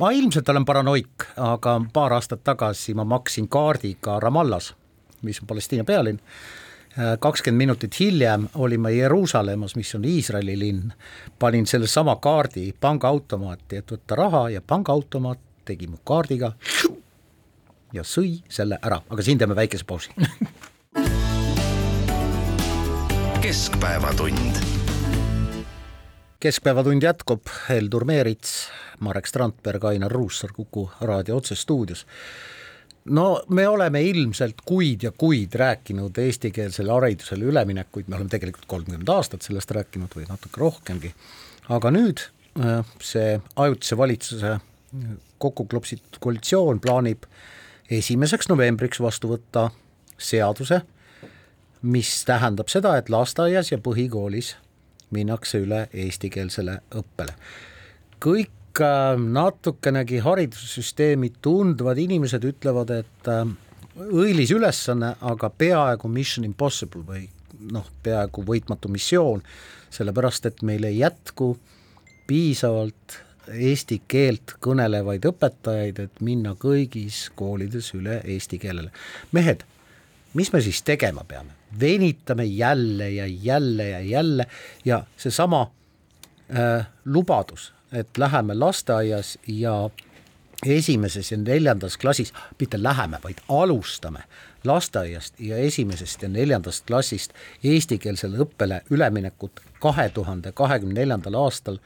[0.00, 4.74] ma ilmselt olen paranoik, aga paar aastat tagasi ma maksin kaardiga Ramallas,
[5.22, 6.20] mis on Palestiina pealinn,
[7.20, 10.92] kakskümmend minutit hiljem olin ma Jeruusalemmas, mis on Iisraeli linn,
[11.38, 16.52] panin sellesama kaardi pangaautomaati, et võtta raha ja pangaautomaat tegi mu kaardiga
[17.92, 20.10] ja sõi selle ära, aga siin teeme väikese pausi.
[23.40, 24.79] Keskpäevatund
[26.40, 28.68] keskpäevatund jätkub, Heldur Meerits,
[29.00, 32.06] Marek Strandberg, Ainar Ruussaar Kuku raadio otsestuudios.
[33.04, 39.08] no me oleme ilmselt kuid ja kuid rääkinud eestikeelsele haridusele üleminekuid, me oleme tegelikult kolmkümmend
[39.08, 41.12] aastat sellest rääkinud või natuke rohkemgi,
[41.68, 42.24] aga nüüd
[42.60, 44.56] äh, see ajutise valitsuse
[45.38, 47.24] kokku klopsitud koalitsioon plaanib
[47.90, 49.68] esimeseks novembriks vastu võtta
[50.18, 50.80] seaduse,
[51.82, 54.54] mis tähendab seda, et lasteaias ja põhikoolis
[55.10, 57.34] minnakse üle eestikeelsele õppele.
[58.20, 63.44] kõik äh, natukenegi haridussüsteemi tundvad inimesed ütlevad, et äh,
[63.96, 67.28] õilis ülesanne, aga peaaegu mission impossible või
[67.72, 69.42] noh, peaaegu võitmatu missioon,
[69.90, 71.56] sellepärast et meil ei jätku
[72.26, 73.18] piisavalt
[73.50, 78.90] eesti keelt kõnelevaid õpetajaid, et minna kõigis koolides üle eesti keelele.
[79.32, 79.64] mehed,
[80.34, 81.50] mis me siis tegema peame?
[81.80, 84.46] venitame jälle ja jälle ja jälle
[84.84, 85.70] ja seesama
[86.50, 89.90] äh, lubadus, et läheme lasteaias ja
[90.66, 94.24] esimeses ja neljandas klassis, mitte läheme, vaid alustame
[94.64, 97.32] lasteaiast ja esimesest ja neljandast klassist
[97.64, 101.78] eestikeelsele õppele üleminekut kahe tuhande kahekümne neljandal aastal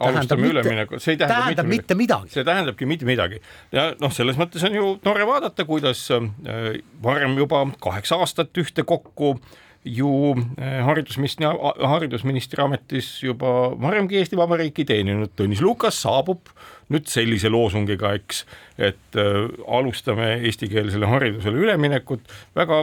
[0.00, 2.34] alustame üleminekut, see ei tähenda, tähendab mitte, mitte midagi.
[2.34, 3.40] see tähendabki mitte midagi.
[3.74, 9.36] Ja noh, selles mõttes on ju tore vaadata, kuidas äh, varem juba kaheksa aastat ühtekokku
[9.84, 11.46] ju äh, haridusministri,
[11.80, 16.50] haridusministri ametis juba varemgi Eesti Vabariiki teeninud Tõnis Lukas saabub
[16.90, 18.42] nüüd sellise loosungiga, eks,
[18.76, 22.26] et äh, alustame eestikeelsele haridusele üleminekut,
[22.58, 22.82] väga,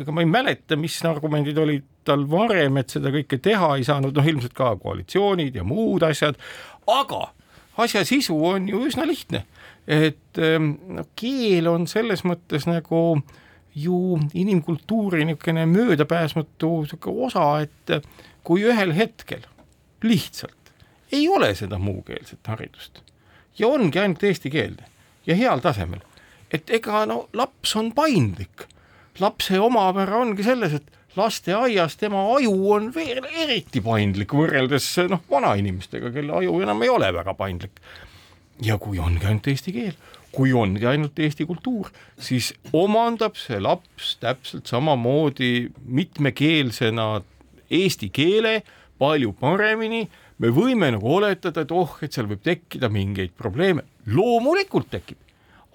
[0.00, 4.16] ega ma ei mäleta, mis argumendid olid tal varem, et seda kõike teha ei saanud,
[4.16, 6.40] noh ilmselt ka koalitsioonid ja muud asjad,
[6.90, 7.28] aga
[7.84, 9.44] asja sisu on ju üsna lihtne,
[9.86, 13.20] et ähm, no keel on selles mõttes nagu
[13.74, 18.06] ju inimkultuuri niisugune möödapääsmatu niisugune osa, et
[18.44, 19.42] kui ühel hetkel
[20.02, 20.72] lihtsalt
[21.12, 23.00] ei ole seda muukeelset haridust
[23.58, 24.86] ja ongi ainult eestikeelne
[25.26, 26.02] ja heal tasemel,
[26.52, 28.66] et ega no laps on paindlik.
[29.20, 36.10] lapse omapära ongi selles, et lasteaias tema aju on veel eriti paindlik võrreldes noh, vanainimestega,
[36.10, 37.80] kelle aju enam ei ole väga paindlik.
[38.62, 39.94] ja kui ongi ainult eesti keel,
[40.34, 47.08] kui ongi ainult eesti kultuur, siis omandab see laps täpselt samamoodi mitmekeelsena
[47.70, 48.60] eesti keele
[48.98, 50.04] palju paremini.
[50.42, 55.20] Me võime nagu oletada, et oh, et seal võib tekkida mingeid probleeme, loomulikult tekib,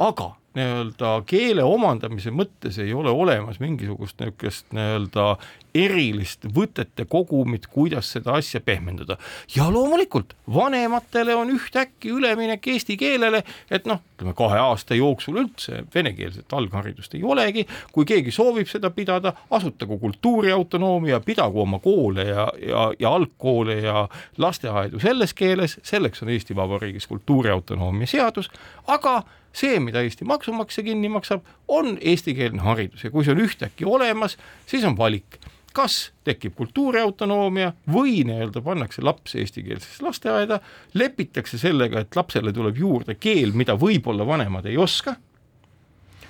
[0.04, 5.38] aga nii-öelda keele omandamise mõttes ei ole olemas mingisugust niisugust nii-öelda
[5.74, 9.17] erilist võtete kogumit, kuidas seda asja pehmendada.
[9.56, 15.84] ja loomulikult vanematele on ühtäkki üleminek eesti keelele, et noh, ütleme kahe aasta jooksul üldse
[15.93, 22.48] venekeelset algharidust ei olegi, kui keegi soovib seda pidada, asutagu kultuuriautonoomia, pidagu oma koole ja,
[22.65, 28.50] ja, ja algkoole ja lasteaedu selles keeles, selleks on Eesti Vabariigis kultuuriautonoomia seadus,
[28.88, 29.22] aga
[29.54, 33.04] see, mida Eesti maksumaksja kinni maksab, on eestikeelne haridus.
[33.04, 34.38] Ja kui see on ühtäkki olemas,
[34.70, 35.40] siis on valik
[35.74, 40.60] kas tekib kultuuriautonoomia või nii-öelda pannakse laps eestikeelsesse lasteaeda,
[40.98, 45.16] lepitakse sellega, et lapsele tuleb juurde keel, mida võib-olla vanemad ei oska,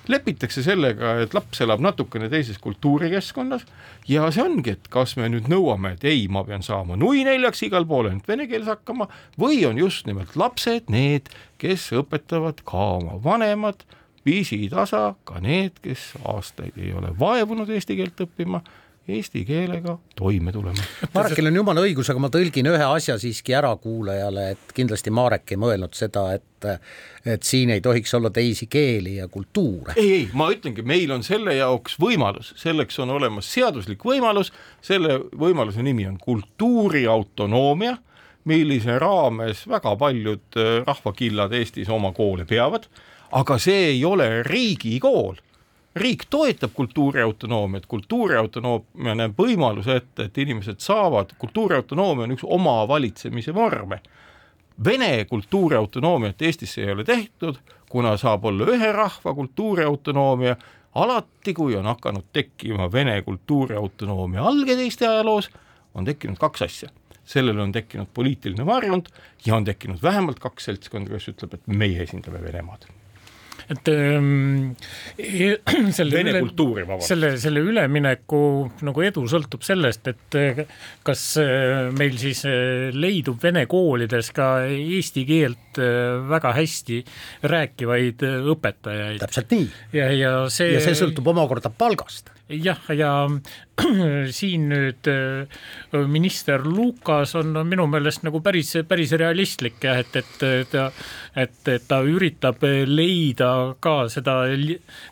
[0.10, 3.66] lepitakse sellega, et laps elab natukene teises kultuurikeskkonnas
[4.10, 7.64] ja see ongi, et kas me nüüd nõuame, et ei, ma pean saama nui neljaks
[7.68, 11.30] igal pool ainult vene keeles hakkama või on just nimelt lapsed need,
[11.62, 13.86] kes õpetavad ka oma vanemad
[14.26, 18.64] pisitasa ka need, kes aastaid ei ole vaevunud eesti keelt õppima
[19.10, 20.86] eesti keelega toime tulema.
[21.14, 25.56] Marekil on jumala õigus, aga ma tõlgin ühe asja siiski ära kuulajale, et kindlasti Marek
[25.56, 29.94] ei mõelnud seda, et et siin ei tohiks olla teisi keeli ja kultuure.
[29.96, 34.52] ei, ei, ma ütlengi, meil on selle jaoks võimalus, selleks on olemas seaduslik võimalus,
[34.84, 37.96] selle võimaluse nimi on kultuuriautonoomia,
[38.50, 42.90] millise raames väga paljud äh, rahvakillad Eestis oma koole peavad,
[43.32, 45.40] aga see ei ole riigikool
[45.96, 54.02] riik toetab kultuuriautonoomiat, kultuuriautonoomia näeb võimaluse ette, et inimesed saavad, kultuuriautonoomia on üks omavalitsemise vorme.
[54.86, 57.58] Vene kultuuriautonoomiat Eestisse ei ole tehtud,
[57.90, 60.56] kuna saab olla ühe rahva kultuuriautonoomia,
[60.96, 65.50] alati kui on hakanud tekkima Vene kultuuriautonoomia alged Eesti ajaloos,
[65.94, 66.90] on tekkinud kaks asja.
[67.30, 69.06] sellele on tekkinud poliitiline varjund
[69.46, 72.88] ja on tekkinud vähemalt kaks seltskonda, kes ütleb, et meie esindame Venemaad
[73.70, 74.76] et ähm,
[75.98, 77.12] selle Vene üle, kultuuri, vabandust.
[77.12, 78.42] selle, selle ülemineku
[78.88, 80.64] nagu edu sõltub sellest, et äh,
[81.06, 86.98] kas äh, meil siis äh, leidub vene koolides ka eesti keelt väga hästi
[87.48, 89.22] rääkivaid õpetajaid.
[89.22, 89.70] täpselt nii.
[89.96, 90.74] ja, ja see.
[90.74, 93.12] ja see sõltub omakorda palgast jah, ja
[94.40, 95.60] siin nüüd äh,
[96.08, 100.88] minister Lukas on minu meelest nagu päris, päris realistlik jah, et, et ta,
[101.36, 103.52] et, et ta üritab leida
[103.84, 104.42] ka seda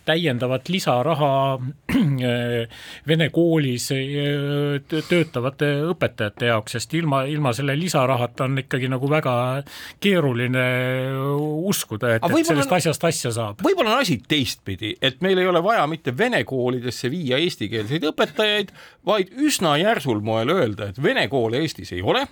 [0.08, 8.64] täiendavat lisaraha äh, vene koolis äh, töötavate õpetajate jaoks, sest ilma, ilma selle lisarahata on
[8.64, 9.38] ikkagi nagu väga
[10.04, 10.66] keeruline
[11.68, 13.64] uskuda, et, et sellest asjast asja saab.
[13.66, 18.06] võib-olla on asi teistpidi, et meil ei ole vaja mitte vene koolidesse viia viia eestikeelseid
[18.12, 18.57] õpetajaid,
[19.06, 22.26] vaid üsna järsul moel öelda, et vene koole Eestis ei ole.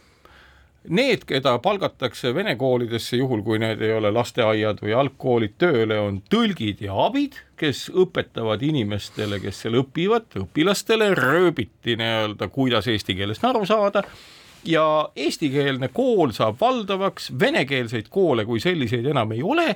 [0.85, 6.19] Need, keda palgatakse vene koolidesse, juhul kui need ei ole lasteaiad või algkoolid tööle, on
[6.29, 13.45] tõlgid ja abid, kes õpetavad inimestele, kes seal õpivad, õpilastele rööbiti nii-öelda, kuidas eesti keelest
[13.49, 14.05] aru saada
[14.65, 14.85] ja
[15.15, 19.71] eestikeelne kool saab valdavaks, venekeelseid koole kui selliseid enam ei ole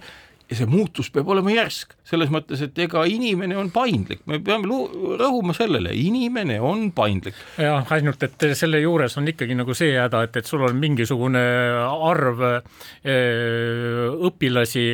[0.49, 4.69] ja see muutus peab olema järsk, selles mõttes, et ega inimene on paindlik, me peame
[5.19, 7.37] rõhuma sellele, inimene on paindlik.
[7.61, 11.43] jah, ainult et selle juures on ikkagi nagu see häda, et, et sul on mingisugune
[12.09, 14.89] arv öö, õpilasi,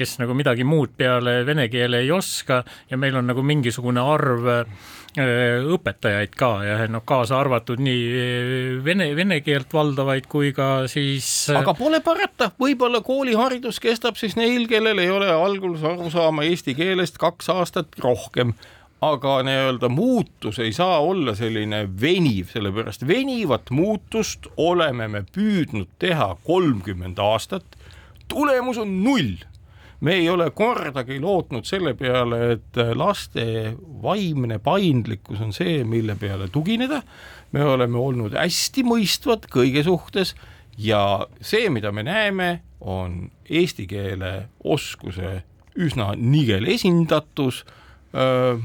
[0.00, 4.48] kes nagu midagi muud peale vene keele ei oska ja meil on nagu mingisugune arv
[4.48, 10.86] Äh, õpetajaid ka ja noh, kaasa arvatud nii äh, vene, vene keelt valdavaid kui ka
[10.90, 11.48] siis.
[11.50, 16.46] Äh, aga pole parata, võib-olla kooliharidus kestab siis neil, kellel ei ole alguses aru saama
[16.46, 18.54] eesti keelest kaks aastat rohkem
[19.00, 26.34] aga nii-öelda muutus ei saa olla selline veniv, sellepärast venivat muutust oleme me püüdnud teha
[26.44, 27.64] kolmkümmend aastat.
[28.28, 29.40] tulemus on null
[30.00, 36.48] me ei ole kordagi lootnud selle peale, et laste vaimne paindlikkus on see, mille peale
[36.48, 37.02] tugineda.
[37.52, 40.34] me oleme olnud hästi mõistvad kõige suhtes
[40.78, 45.42] ja see, mida me näeme, on eesti keele oskuse
[45.76, 47.64] üsna nigel esindatus
[48.14, 48.56] öö,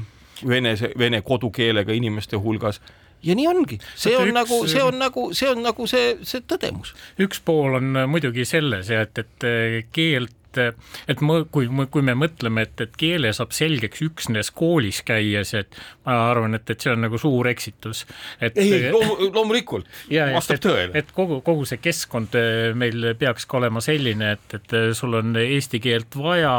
[0.48, 2.80] vene, vene kodukeelega inimeste hulgas
[3.26, 6.44] ja nii ongi, see on üks, nagu, see on nagu, see on nagu see, see
[6.48, 6.92] tõdemus.
[7.22, 9.48] üks pool on muidugi selles ja et, et
[9.94, 10.76] keelt et,
[11.08, 15.78] et ma, kui, kui me mõtleme, et, et keele saab selgeks üksnes koolis käies, et
[16.06, 18.04] ma arvan, et, et see on nagu suur eksitus.
[18.40, 19.88] ei, ei loomu, loomulikult,
[20.34, 20.92] vastab tõele.
[20.98, 25.18] et kogu, kogu see keskkond eh, meil peaks ka olema selline, et, et eh, sul
[25.18, 26.54] on eesti keelt vaja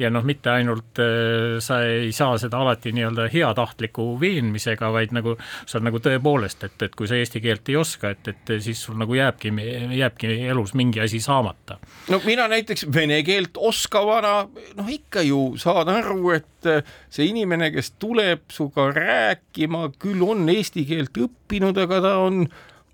[0.00, 5.36] ja noh, mitte ainult eh, sa ei saa seda alati nii-öelda heatahtliku veenmisega, vaid nagu
[5.68, 8.98] sa nagu tõepoolest, et, et kui sa eesti keelt ei oska, et, et siis sul
[9.00, 9.52] nagu jääbki,
[10.00, 11.78] jääbki elus mingi asi saamata.
[12.12, 14.46] no mina näiteks vene keelt keelt oskavana,
[14.78, 20.48] noh ikka ju saad aru, et eh, see inimene, kes tuleb sinuga rääkima, küll on
[20.52, 22.46] eesti keelt õppinud, aga ta on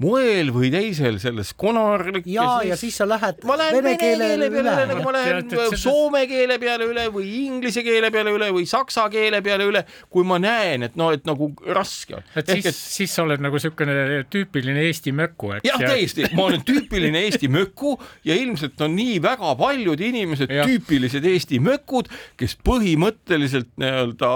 [0.02, 2.26] moel või teisel selles konarlik.
[2.30, 6.24] ja, ja siis sa lähed ma lähen vene keele peale üle, nagu ma lähen soome
[6.30, 10.40] keele peale üle või inglise keele peale üle või saksa keele peale üle, kui ma
[10.42, 12.26] näen, et noh, et nagu raske on.
[12.38, 15.68] et siis, siis sa oled nagu niisugune tüüpiline Eesti möku, eks.
[15.68, 17.94] jah ja..., täiesti, ma olen tüüpiline Eesti möku
[18.28, 22.10] ja ilmselt on nii väga paljud inimesed tüüpilised Eesti mökud,
[22.40, 24.32] kes põhimõtteliselt nii-öelda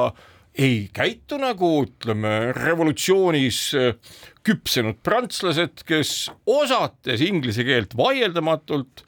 [0.59, 3.59] ei käitu nagu ütleme revolutsioonis
[4.47, 9.05] küpsenud prantslased, kes osates inglise keelt vaieldamatult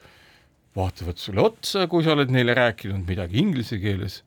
[0.79, 4.23] vaatavad sulle otsa, kui sa oled neile rääkinud midagi inglise keeles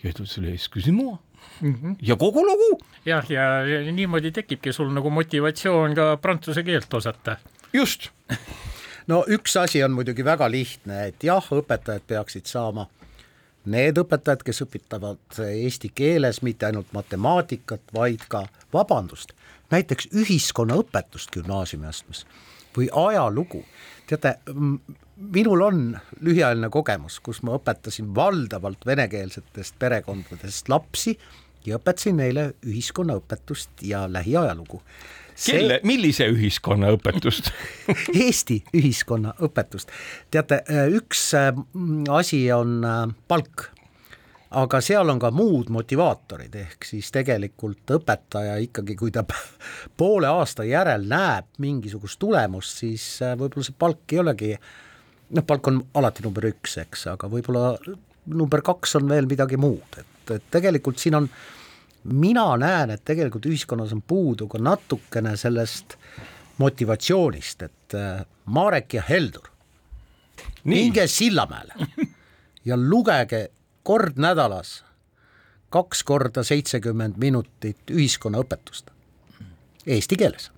[0.00, 1.16] ja ütlevad sulle excusez-moi
[1.60, 1.96] mm -hmm.
[2.02, 2.80] ja kogu lugu.
[3.04, 7.36] jah, ja, ja niimoodi tekibki sul nagu motivatsioon ka prantsuse keelt osata.
[7.72, 8.08] just
[9.10, 12.86] no üks asi on muidugi väga lihtne, et jah, õpetajad peaksid saama
[13.64, 19.34] need õpetajad, kes õpetavad eesti keeles mitte ainult matemaatikat, vaid ka vabandust,
[19.70, 22.24] näiteks ühiskonnaõpetust gümnaasiumiastmes
[22.76, 23.64] või ajalugu.
[24.06, 24.38] teate,
[25.16, 31.18] minul on lühiajaline kogemus, kus ma õpetasin valdavalt venekeelsetest perekondadest lapsi
[31.66, 34.82] ja õpetasin neile ühiskonnaõpetust ja lähiajalugu.
[35.46, 37.52] Kelle, millise ühiskonna õpetust
[38.26, 39.92] Eesti ühiskonna õpetust.
[40.30, 40.62] teate,
[40.96, 41.30] üks
[42.10, 42.80] asi on
[43.28, 43.70] palk
[44.50, 49.22] aga seal on ka muud motivaatorid, ehk siis tegelikult õpetaja ikkagi, kui ta
[50.00, 54.52] poole aasta järel näeb mingisugust tulemust, siis äh, võib-olla see palk ei olegi,
[55.36, 57.76] noh, palk on alati number üks, eks, aga võib-olla
[58.30, 61.30] number kaks on veel midagi muud, et, et tegelikult siin on,
[62.04, 65.96] mina näen, et tegelikult ühiskonnas on puudu ka natukene sellest
[66.58, 69.48] motivatsioonist, et äh, Marek ja Heldur,
[70.64, 71.74] minge Sillamäele
[72.64, 73.48] ja lugege
[73.82, 74.84] kord nädalas
[75.70, 78.90] kaks korda seitsekümmend minutit ühiskonnaõpetust.
[79.86, 80.50] Eesti keeles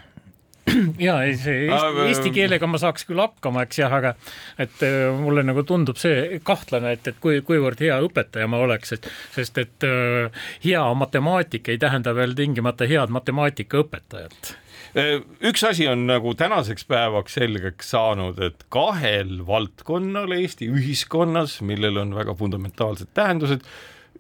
[1.07, 4.15] ja ei, see eesti, eesti keelega ma saaks küll hakkama, eks jah, aga
[4.63, 8.97] et äh, mulle nagu tundub see kahtlane, et, et kui, kuivõrd hea õpetaja ma oleks,
[8.99, 14.57] et sest et äh, hea matemaatik ei tähenda veel tingimata head matemaatikaõpetajat
[14.93, 21.97] Äh, üks asi on nagu tänaseks päevaks selgeks saanud, et kahel valdkonnal Eesti ühiskonnas, millel
[22.03, 23.65] on väga fundamentaalsed tähendused,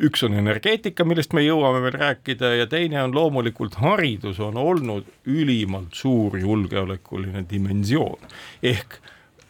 [0.00, 5.08] üks on energeetika, millest me jõuame veel rääkida ja teine on loomulikult haridus, on olnud
[5.26, 8.30] ülimalt suur julgeolekuline dimensioon
[8.62, 9.00] ehk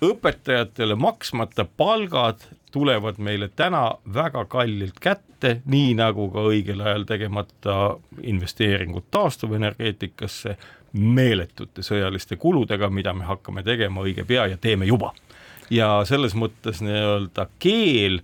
[0.02, 7.76] õpetajatele maksmata palgad tulevad meile täna väga kallilt kätte, nii nagu ka õigel ajal tegemata
[8.22, 10.56] investeeringud taastuvenergeetikasse
[10.92, 15.12] meeletute sõjaliste kuludega, mida me hakkame tegema õige pea ja teeme juba.
[15.70, 18.18] ja selles mõttes nii-öelda keel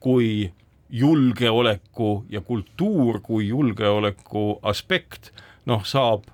[0.00, 0.52] kui
[0.94, 5.32] julgeoleku ja kultuur kui julgeoleku aspekt,
[5.66, 6.28] noh, saab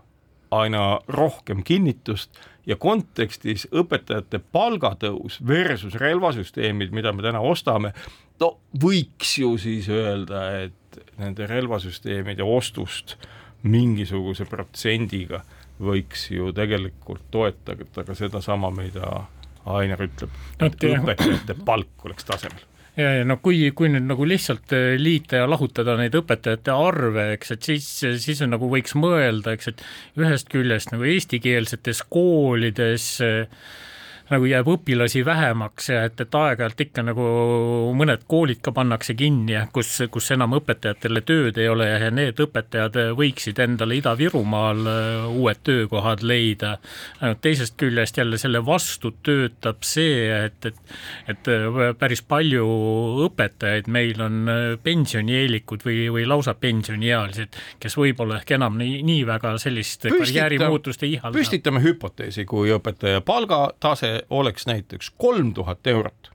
[0.50, 2.36] aina rohkem kinnitust
[2.66, 7.94] ja kontekstis õpetajate palgatõus versus relvasüsteemid, mida me täna ostame,
[8.40, 8.52] no
[8.84, 13.16] võiks ju siis öelda, et nende relvasüsteemide ostust
[13.62, 15.40] mingisuguse protsendiga
[15.80, 19.22] võiks ju tegelikult toetada ka sedasama, mida
[19.70, 20.32] Ainer ütleb,
[20.64, 25.42] et õpetajate palk oleks tasemel ja, ja no kui, kui nüüd nagu lihtsalt äh, liita
[25.42, 27.90] ja lahutada neid õpetajate arve, eks, et siis,
[28.24, 29.84] siis on nagu võiks mõelda, eks, et
[30.20, 33.70] ühest küljest nagu eestikeelsetes koolides äh,
[34.30, 37.24] nagu jääb õpilasi vähemaks ja et, et aeg-ajalt ikka nagu
[37.98, 42.96] mõned koolid ka pannakse kinni kus, kus enam õpetajatele tööd ei ole ja need õpetajad
[43.18, 46.76] võiksid endale Ida-Virumaal äh, uued töökohad leida.
[47.40, 50.94] teisest küljest jälle selle vastu töötab see, et, et,
[51.28, 52.66] et äh, päris palju
[53.26, 59.26] õpetajaid meil on äh, pensionieelikud või, või lausa pensioniealised, kes võib-olla ehk enam nii, nii
[59.28, 61.36] väga sellist karjäärimuutust ei ihalda.
[61.38, 66.30] püstitame hüpoteesi, kui õpetaja palgatase oleks näiteks kolm tuhat eurot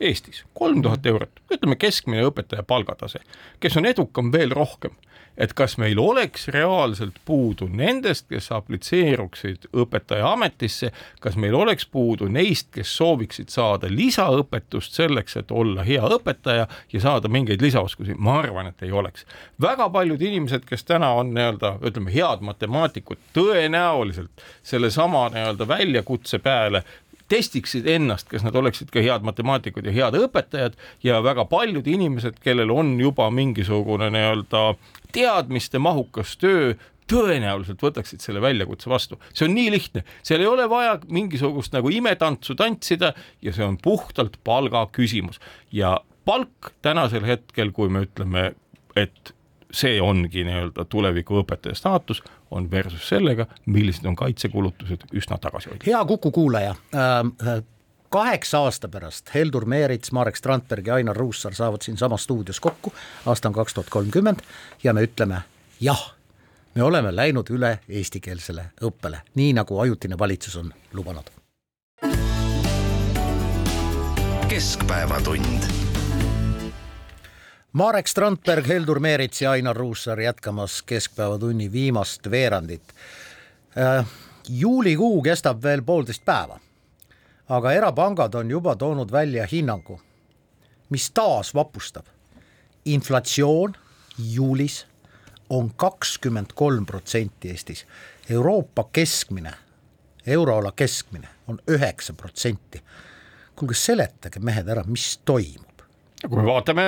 [0.00, 3.20] Eestis, kolm tuhat eurot, ütleme keskmine õpetaja palgatase,
[3.60, 4.94] kes on edukam veel rohkem,
[5.36, 10.88] et kas meil oleks reaalselt puudu nendest, kes aplitseeruksid õpetaja ametisse,
[11.20, 17.02] kas meil oleks puudu neist, kes sooviksid saada lisaõpetust selleks, et olla hea õpetaja ja
[17.04, 19.28] saada mingeid lisaoskusi, ma arvan, et ei oleks.
[19.60, 26.84] väga paljud inimesed, kes täna on nii-öelda ütleme, head matemaatikud, tõenäoliselt sellesama nii-öelda väljakutse peale
[27.30, 32.40] testiksid ennast, kas nad oleksid ka head matemaatikud ja head õpetajad ja väga paljud inimesed,
[32.42, 34.64] kellel on juba mingisugune nii-öelda
[35.14, 36.74] teadmistemahukas töö,
[37.10, 41.90] tõenäoliselt võtaksid selle väljakutse vastu, see on nii lihtne, seal ei ole vaja mingisugust nagu
[41.90, 43.12] imetantsu tantsida
[43.42, 45.42] ja see on puhtalt palga küsimus
[45.74, 45.96] ja
[46.28, 48.52] palk tänasel hetkel, kui me ütleme,
[48.98, 49.34] et
[49.72, 55.86] see ongi nii-öelda tuleviku õpetaja staatus, on versus sellega, millised on kaitsekulutused üsna tagasihoidlikud.
[55.92, 57.62] hea Kuku kuulaja äh,,
[58.10, 62.92] kaheksa aasta pärast Heldur Meerits, Marek Strandberg ja Ainar Ruussaar saavad siinsamas stuudios kokku,
[63.26, 64.40] aasta on kaks tuhat kolmkümmend
[64.84, 65.42] ja me ütleme
[65.80, 66.14] jah,
[66.74, 71.30] me oleme läinud üle eestikeelsele õppele, nii nagu ajutine valitsus on lubanud.
[74.50, 75.79] keskpäevatund
[77.72, 82.82] Marek Strandberg, Heldur Meerits ja Ainar Ruussaar jätkamas Keskpäevatunni viimast veerandit
[83.78, 84.06] äh,.
[84.48, 86.58] juulikuu kestab veel poolteist päeva,
[87.48, 90.00] aga erapangad on juba toonud välja hinnangu,
[90.88, 92.06] mis taas vapustab.
[92.84, 93.76] inflatsioon
[94.18, 94.86] juulis
[95.50, 97.86] on kakskümmend kolm protsenti Eestis,
[98.30, 99.54] Euroopa keskmine,
[100.26, 102.82] euroala keskmine on üheksa protsenti.
[103.56, 105.69] kuulge, seletage mehed ära, mis toimub
[106.20, 106.84] kui me vaatame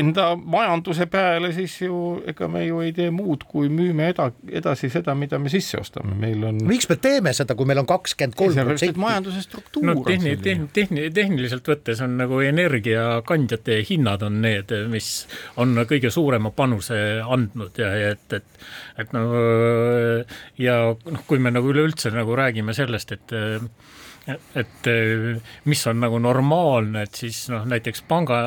[0.00, 1.98] enda majanduse peale, siis ju
[2.30, 6.16] ega me ju ei tee muud, kui müüme eda, edasi seda, mida me sisse ostame,
[6.18, 6.58] meil on.
[6.66, 9.00] miks me teeme seda, kui meil on kakskümmend kolm protsenti?
[9.04, 15.12] majanduse struktuur no, tehni, tehni, tehni, tehniliselt võttes on nagu energiakandjate hinnad on need, mis
[15.62, 18.64] on kõige suurema panuse andnud ja, ja et, et,
[19.04, 19.26] et no
[20.58, 23.38] ja noh, kui me nagu üleüldse nagu räägime sellest, et
[24.26, 25.36] et eh,
[25.68, 28.38] mis on nagu normaalne, et siis noh, näiteks panga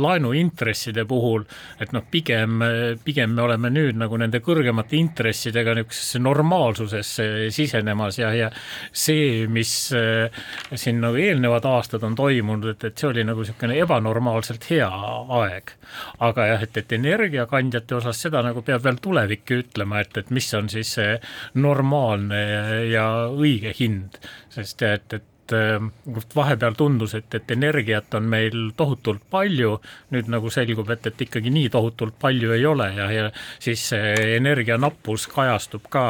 [0.00, 1.44] laenuintresside puhul,
[1.80, 2.62] et noh, pigem,
[3.04, 8.50] pigem me oleme nüüd nagu nende kõrgemate intressidega niisugusesse normaalsusesse sisenemas ja, ja
[8.90, 10.42] see, mis eh,
[10.74, 14.90] siin nagu eelnevad aastad on toimunud, et, et see oli nagu niisugune ebanormaalselt hea
[15.40, 15.74] aeg.
[16.26, 20.50] aga jah, et, et energiakandjate osas seda nagu peab veel tulevik ütlema, et, et mis
[20.58, 21.14] on siis see
[21.62, 22.42] normaalne
[22.90, 24.18] ja õige hind,
[24.56, 25.80] sest et, et äh,
[26.34, 29.76] vahepeal tundus, et, et energiat on meil tohutult palju,
[30.14, 33.26] nüüd nagu selgub, et, et ikkagi nii tohutult palju ei ole ja, ja
[33.58, 36.06] siis see energianappus kajastub ka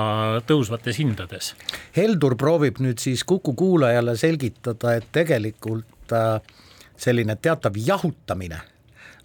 [0.49, 1.55] tõusvates hindades.
[1.97, 6.39] Heldur proovib nüüd siis Kuku kuulajale selgitada, et tegelikult äh,
[6.97, 8.63] selline teatav jahutamine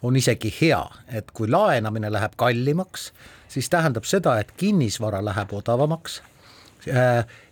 [0.02, 0.82] on isegi hea,
[1.14, 3.12] et kui laenamine läheb kallimaks,
[3.52, 6.22] siis tähendab seda, et kinnisvara läheb odavamaks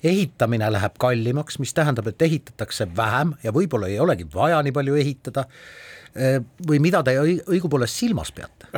[0.04, 4.96] ehitamine läheb kallimaks, mis tähendab, et ehitatakse vähem ja võib-olla ei olegi vaja nii palju
[5.02, 5.46] ehitada.
[6.18, 8.72] Äh, või mida te õigupoolest silmas peate?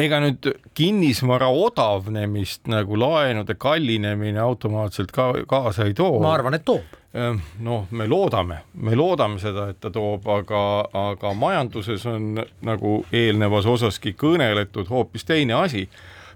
[0.00, 6.16] ega nüüd kinnisvara odavnemist nagu laenude kallinemine automaatselt ka kaasa ei too.
[6.24, 10.62] ma arvan, et toob noh, me loodame, me loodame seda, et ta toob, aga,
[10.96, 15.84] aga majanduses on nagu eelnevas osaski kõneletud hoopis teine asi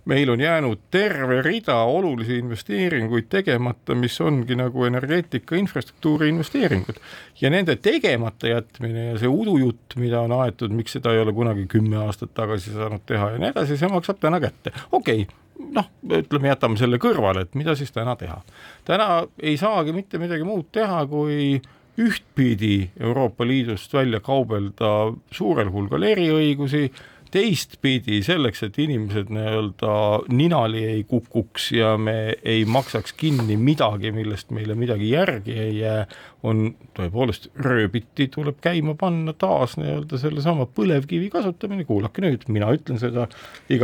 [0.07, 7.01] meil on jäänud terve rida olulisi investeeringuid tegemata, mis ongi nagu energeetika infrastruktuuri investeeringud.
[7.41, 11.67] ja nende tegemata jätmine ja see udujutt, mida on aetud, miks seda ei ole kunagi
[11.67, 15.43] kümme aastat tagasi saanud teha ja nii edasi, see maksab täna kätte, okei okay
[15.73, 15.89] noh,
[16.21, 18.41] ütleme, jätame selle kõrvale, et mida siis täna teha.
[18.85, 19.09] täna
[19.41, 21.57] ei saagi mitte midagi muud teha, kui
[21.97, 26.91] ühtpidi Euroopa Liidust välja kaubelda suurel hulgal eriõigusi
[27.33, 29.93] teistpidi selleks, et inimesed nii-öelda
[30.33, 36.07] ninali ei kukuks ja me ei maksaks kinni midagi, millest meile midagi järgi ei jää,
[36.47, 43.01] on tõepoolest rööbiti tuleb käima panna taas nii-öelda sellesama põlevkivi kasutamine, kuulake nüüd, mina ütlen
[43.03, 43.27] seda.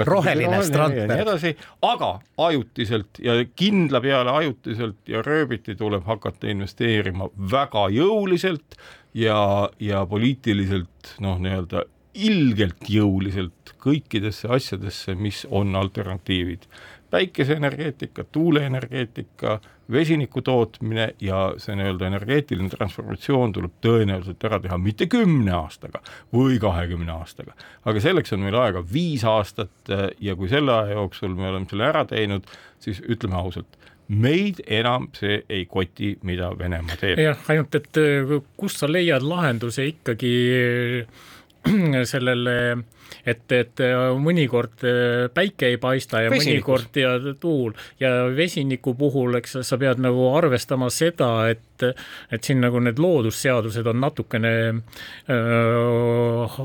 [0.06, 1.10] roheline Strandberg.
[1.10, 1.54] ja nii edasi,
[1.88, 2.12] aga
[2.48, 8.78] ajutiselt ja kindla peale ajutiselt ja rööbiti tuleb hakata investeerima väga jõuliselt
[9.14, 11.84] ja, ja poliitiliselt noh, nii-öelda
[12.14, 16.66] ilgelt jõuliselt kõikidesse asjadesse, mis on alternatiivid.
[17.12, 19.60] päikeseenergeetika, tuuleenergeetika,
[19.92, 26.00] vesiniku tootmine ja see nii-öelda energeetiline transformatsioon tuleb tõenäoliselt ära teha mitte kümne aastaga
[26.32, 27.52] või kahekümne aastaga,
[27.84, 31.84] aga selleks on meil aega viis aastat ja kui selle aja jooksul me oleme selle
[31.90, 32.48] ära teinud,
[32.80, 33.76] siis ütleme ausalt,
[34.08, 37.20] meid enam see ei koti, mida Venemaa teeb.
[37.20, 38.02] jah, ainult et
[38.56, 40.32] kust sa leiad lahenduse ikkagi
[42.04, 42.84] sellele
[43.26, 43.82] et, et
[44.18, 44.86] mõnikord
[45.34, 46.86] päike ei paista ja Vesinikus.
[46.86, 52.60] mõnikord ja tuul ja vesiniku puhul, eks sa pead nagu arvestama seda, et et siin
[52.62, 56.58] nagu need loodusseadused on natukene äh,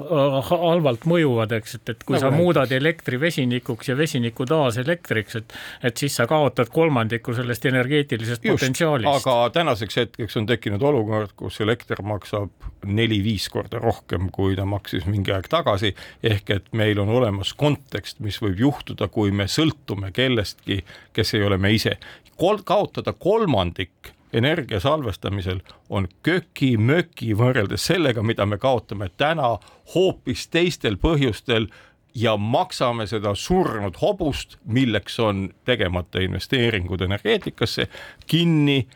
[0.51, 5.39] halvalt mõjuvad, eks, et, et kui no, sa muudad elektri vesinikuks ja vesiniku taas elektriks,
[5.41, 5.57] et
[5.89, 9.09] et siis sa kaotad kolmandiku sellest energeetilisest Just, potentsiaalist.
[9.09, 12.49] aga tänaseks hetkeks on tekkinud olukord, kus elekter maksab
[12.85, 15.93] neli-viis korda rohkem, kui ta maksis mingi aeg tagasi,
[16.23, 20.83] ehk ehk et meil on olemas kontekst, mis võib juhtuda, kui me sõltume kellestki,
[21.13, 21.97] kes ei ole me ise.
[22.37, 29.55] Kol-, kaotada kolmandik energia salvestamisel on köki-möki võrreldes sellega, mida me kaotame täna
[29.95, 31.69] hoopis teistel põhjustel
[32.17, 37.87] ja maksame seda surnud hobust, milleks on tegemata investeeringud energeetikasse,
[38.27, 38.87] kinni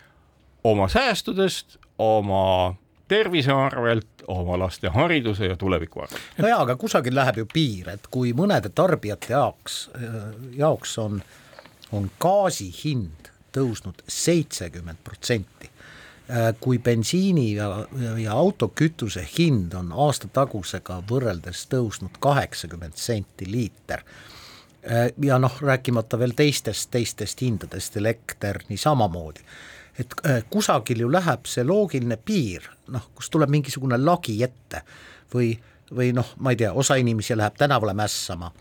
[0.63, 2.75] oma säästudest, oma
[3.11, 6.21] tervise arvelt, oma laste hariduse ja tuleviku arvelt.
[6.37, 9.81] no jaa, aga kusagil läheb ju piir, et kui mõnede tarbijate jaoks,
[10.57, 11.19] jaoks on,
[11.91, 15.67] on gaasi hind tõusnud seitsekümmend protsenti,
[16.63, 17.67] kui bensiini ja,
[18.21, 24.05] ja autokütuse hind on aastatagusega võrreldes tõusnud kaheksakümmend senti liiter
[25.21, 29.43] ja noh, rääkimata veel teistest, teistest hindadest, elekter niisamamoodi
[30.01, 34.83] et äh, kusagil ju läheb see loogiline piir, noh, kus tuleb mingisugune lagi ette
[35.33, 35.53] või,
[35.95, 38.51] või noh, ma ei tea, osa inimesi läheb tänavale mässama,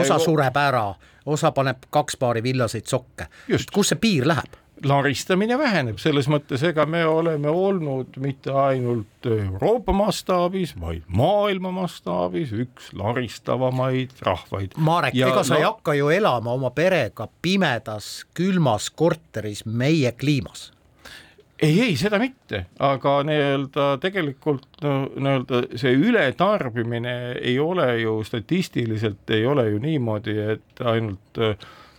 [0.00, 0.88] osa sureb ära,
[1.26, 3.30] osa paneb kaks paari villaseid sokke,
[3.72, 4.58] kus see piir läheb?
[4.82, 12.52] laristamine väheneb, selles mõttes, ega me oleme olnud mitte ainult Euroopa mastaabis, vaid maailma mastaabis
[12.64, 14.76] üks laristavamaid rahvaid.
[14.76, 20.70] Marek, ega sa ei hakka ju elama oma perega pimedas külmas korteris meie kliimas
[21.58, 29.30] ei, ei seda mitte, aga nii-öelda tegelikult no nii-öelda see ületarbimine ei ole ju statistiliselt
[29.36, 31.42] ei ole ju niimoodi, et ainult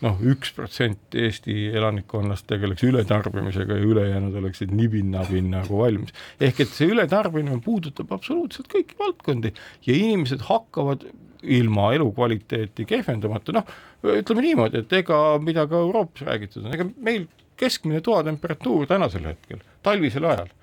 [0.03, 6.13] noh, üks protsent Eesti elanikkonnast tegeleks ületarbimisega ja ülejäänud oleksid nibin-nabin nagu valmis.
[6.39, 9.53] ehk et see ületarbimine puudutab absoluutselt kõiki valdkondi
[9.87, 11.07] ja inimesed hakkavad
[11.43, 13.71] ilma elukvaliteeti kehvendamata, noh,
[14.15, 17.27] ütleme niimoodi, et ega mida ka Euroopas räägitud on, ega meil
[17.59, 20.53] keskmine toatemperatuur tänasel hetkel, talvisel ajal,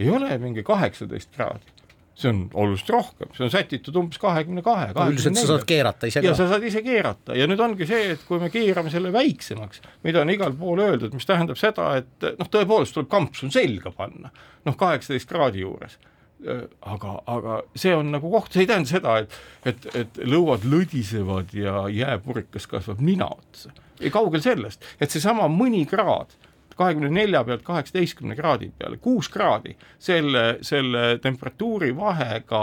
[0.00, 1.78] ei ole mingi kaheksateist kraadi
[2.20, 6.20] see on oluliselt rohkem, see on sätitud umbes kahekümne kahe, üldiselt sa saad keerata ise
[6.20, 6.26] ka.
[6.26, 9.80] ja sa saad ise keerata ja nüüd ongi see, et kui me keerame selle väiksemaks,
[10.04, 14.32] mida on igal pool öeldud, mis tähendab seda, et noh, tõepoolest tuleb kampsun selga panna,
[14.68, 15.96] noh, kaheksateist kraadi juures
[16.80, 19.38] aga, aga see on nagu koht, see ei tähenda seda, et,
[19.68, 23.72] et, et lõuad lõdisevad ja jääpurikas kasvab nina otsa.
[24.12, 26.32] Kaugel sellest, et seesama mõni kraad
[26.80, 32.62] kahekümne nelja pealt kaheksateistkümne kraadi peale, kuus kraadi, selle, selle temperatuuri vahega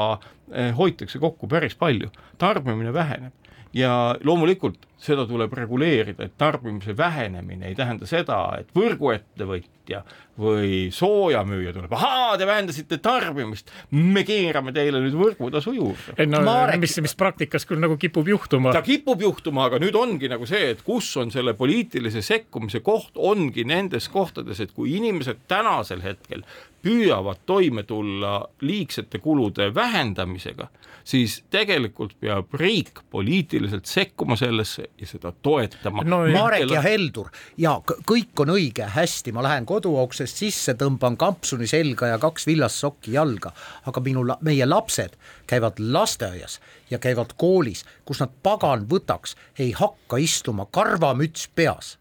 [0.52, 2.10] eh, hoitakse kokku päris palju,
[2.42, 3.47] tarbimine väheneb
[3.78, 10.02] ja loomulikult seda tuleb reguleerida, et tarbimise vähenemine ei tähenda seda, et võrguettevõtja
[10.42, 16.26] või soojamüüja tuleb, ahaa, te vähendasite tarbimist, me keerame teile nüüd võrgutasu juurde.
[16.30, 16.82] no Marek...
[16.82, 18.74] mis, mis praktikas küll nagu kipub juhtuma.
[18.74, 23.14] ta kipub juhtuma, aga nüüd ongi nagu see, et kus on selle poliitilise sekkumise koht,
[23.16, 26.42] ongi nendes kohtades, et kui inimesed tänasel hetkel
[26.88, 30.68] püüavad toime tulla liigsete kulude vähendamisega,
[31.04, 36.22] siis tegelikult peab riik poliitiliselt sekkuma sellesse ja seda toetama no,.
[36.32, 37.28] Marek ja Heldur
[37.60, 42.80] ja kõik on õige, hästi, ma lähen koduoksest sisse, tõmban kampsuni selga ja kaks villast
[42.80, 43.52] sokki jalga,
[43.86, 46.62] aga minu, meie lapsed käivad lasteaias
[46.92, 51.98] ja käivad koolis, kus nad pagan võtaks, ei hakka istuma karvamüts peas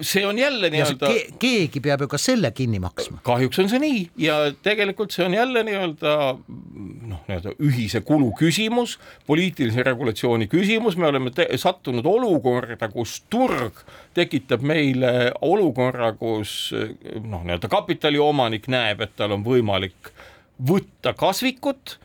[0.00, 1.26] see on jälle nii-öelda ke.
[1.38, 3.18] keegi peab ju ka selle kinni maksma.
[3.22, 6.14] kahjuks on see nii ja tegelikult see on jälle nii-öelda
[7.10, 14.64] noh, nii-öelda ühise kulu küsimus, poliitilise regulatsiooni küsimus, me oleme sattunud olukorda, kus turg tekitab
[14.66, 16.72] meile olukorra, kus
[17.20, 20.14] noh, nii-öelda kapitaliomanik näeb, et tal on võimalik
[20.60, 21.98] võtta kasvikut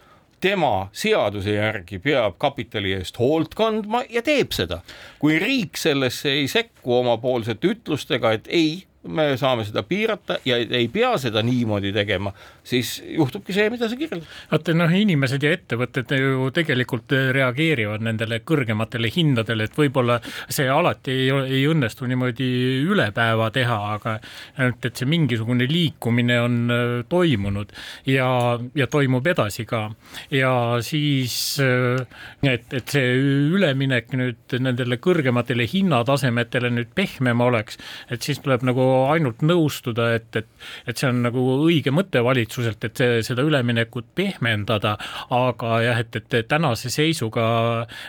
[0.46, 4.82] tema seaduse järgi peab kapitali eest hoolt kandma ja teeb seda.
[5.20, 10.88] kui riik sellesse ei sekku omapoolsete ütlustega, et ei, me saame seda piirata ja ei
[10.92, 12.32] pea seda niimoodi tegema,
[12.66, 14.28] siis juhtubki see, mida sa kirjeldad.
[14.52, 21.14] vaata noh, inimesed ja ettevõtted ju tegelikult reageerivad nendele kõrgematele hindadele, et võib-olla see alati
[21.14, 21.30] ei,
[21.60, 22.50] ei õnnestu niimoodi
[22.86, 24.18] üle päeva teha, aga
[24.58, 27.74] ainult, et see mingisugune liikumine on äh, toimunud
[28.10, 28.30] ja,
[28.76, 29.86] ja toimub edasi ka.
[30.34, 30.52] ja
[30.86, 32.02] siis, äh,
[32.44, 33.14] et, et see
[33.56, 37.80] üleminek nüüd nendele kõrgematele hinnatasemetele nüüd pehmem oleks,
[38.10, 40.48] et siis tuleb nagu ainult nõustuda, et, et,
[40.88, 44.96] et see on nagu õige mõte valitsuselt, et see, seda üleminekut pehmendada,
[45.36, 47.46] aga jah, et, et tänase seisuga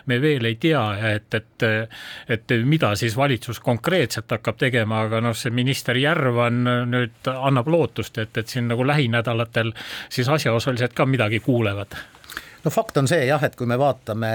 [0.07, 0.85] me veel ei tea
[1.15, 1.67] et, et,
[2.29, 8.19] et mida siis valitsus konkreetselt hakkab tegema, aga noh, see minister Järvan nüüd annab lootust,
[8.23, 9.73] et, et siin nagu lähinädalatel
[10.09, 11.97] siis asjaosalised ka midagi kuulevad.
[12.65, 14.35] no fakt on see jah, et kui me vaatame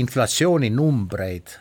[0.00, 1.56] inflatsiooninumbreid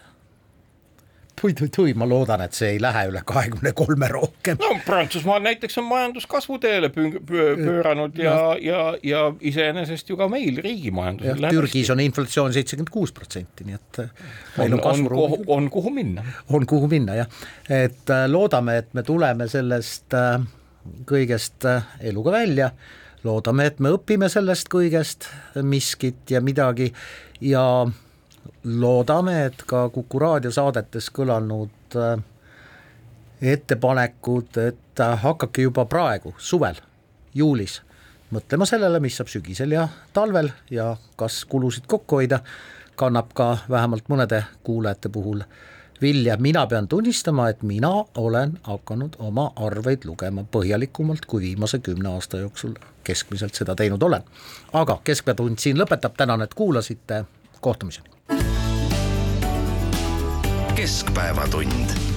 [1.40, 4.60] tui-tui-tui, ma loodan, et see ei lähe üle kahekümne kolme rohkem.
[4.62, 10.92] no Prantsusmaal näiteks on majanduskasvu teele pööranud ja, ja, ja iseenesest ju ka meil riigi
[10.96, 11.96] majandusel läheb Türgis hästi.
[11.96, 14.14] on inflatsioon seitsekümmend kuus protsenti, nii et äh,
[14.58, 15.36] meil on, on kasvuruum.
[15.48, 16.26] on kuhu minna.
[16.50, 20.40] on kuhu minna jah, et äh, loodame, et me tuleme sellest äh,
[21.10, 21.68] kõigest
[22.00, 22.72] eluga välja
[23.24, 25.28] loodame, et me õpime sellest kõigest
[25.64, 26.92] miskit ja midagi
[27.44, 27.64] ja
[28.64, 32.24] loodame, et ka Kuku raadiosaadetes kõlanud äh,
[33.42, 36.82] ettepanekud, et äh, hakake juba praegu, suvel,
[37.34, 37.80] juulis,
[38.32, 42.44] mõtlema sellele, mis saab sügisel ja talvel ja kas kulusid kokku hoida,
[43.00, 45.44] kannab ka vähemalt mõnede kuulajate puhul
[46.02, 52.10] vilja, mina pean tunnistama, et mina olen hakanud oma arveid lugema põhjalikumalt, kui viimase kümne
[52.10, 54.24] aasta jooksul keskmiselt seda teinud olen.
[54.74, 57.26] aga Keskpäevatund siin lõpetab, tänan, et kuulasite,
[57.62, 58.19] kohtumiseni.
[60.80, 62.09] Keskpäevatund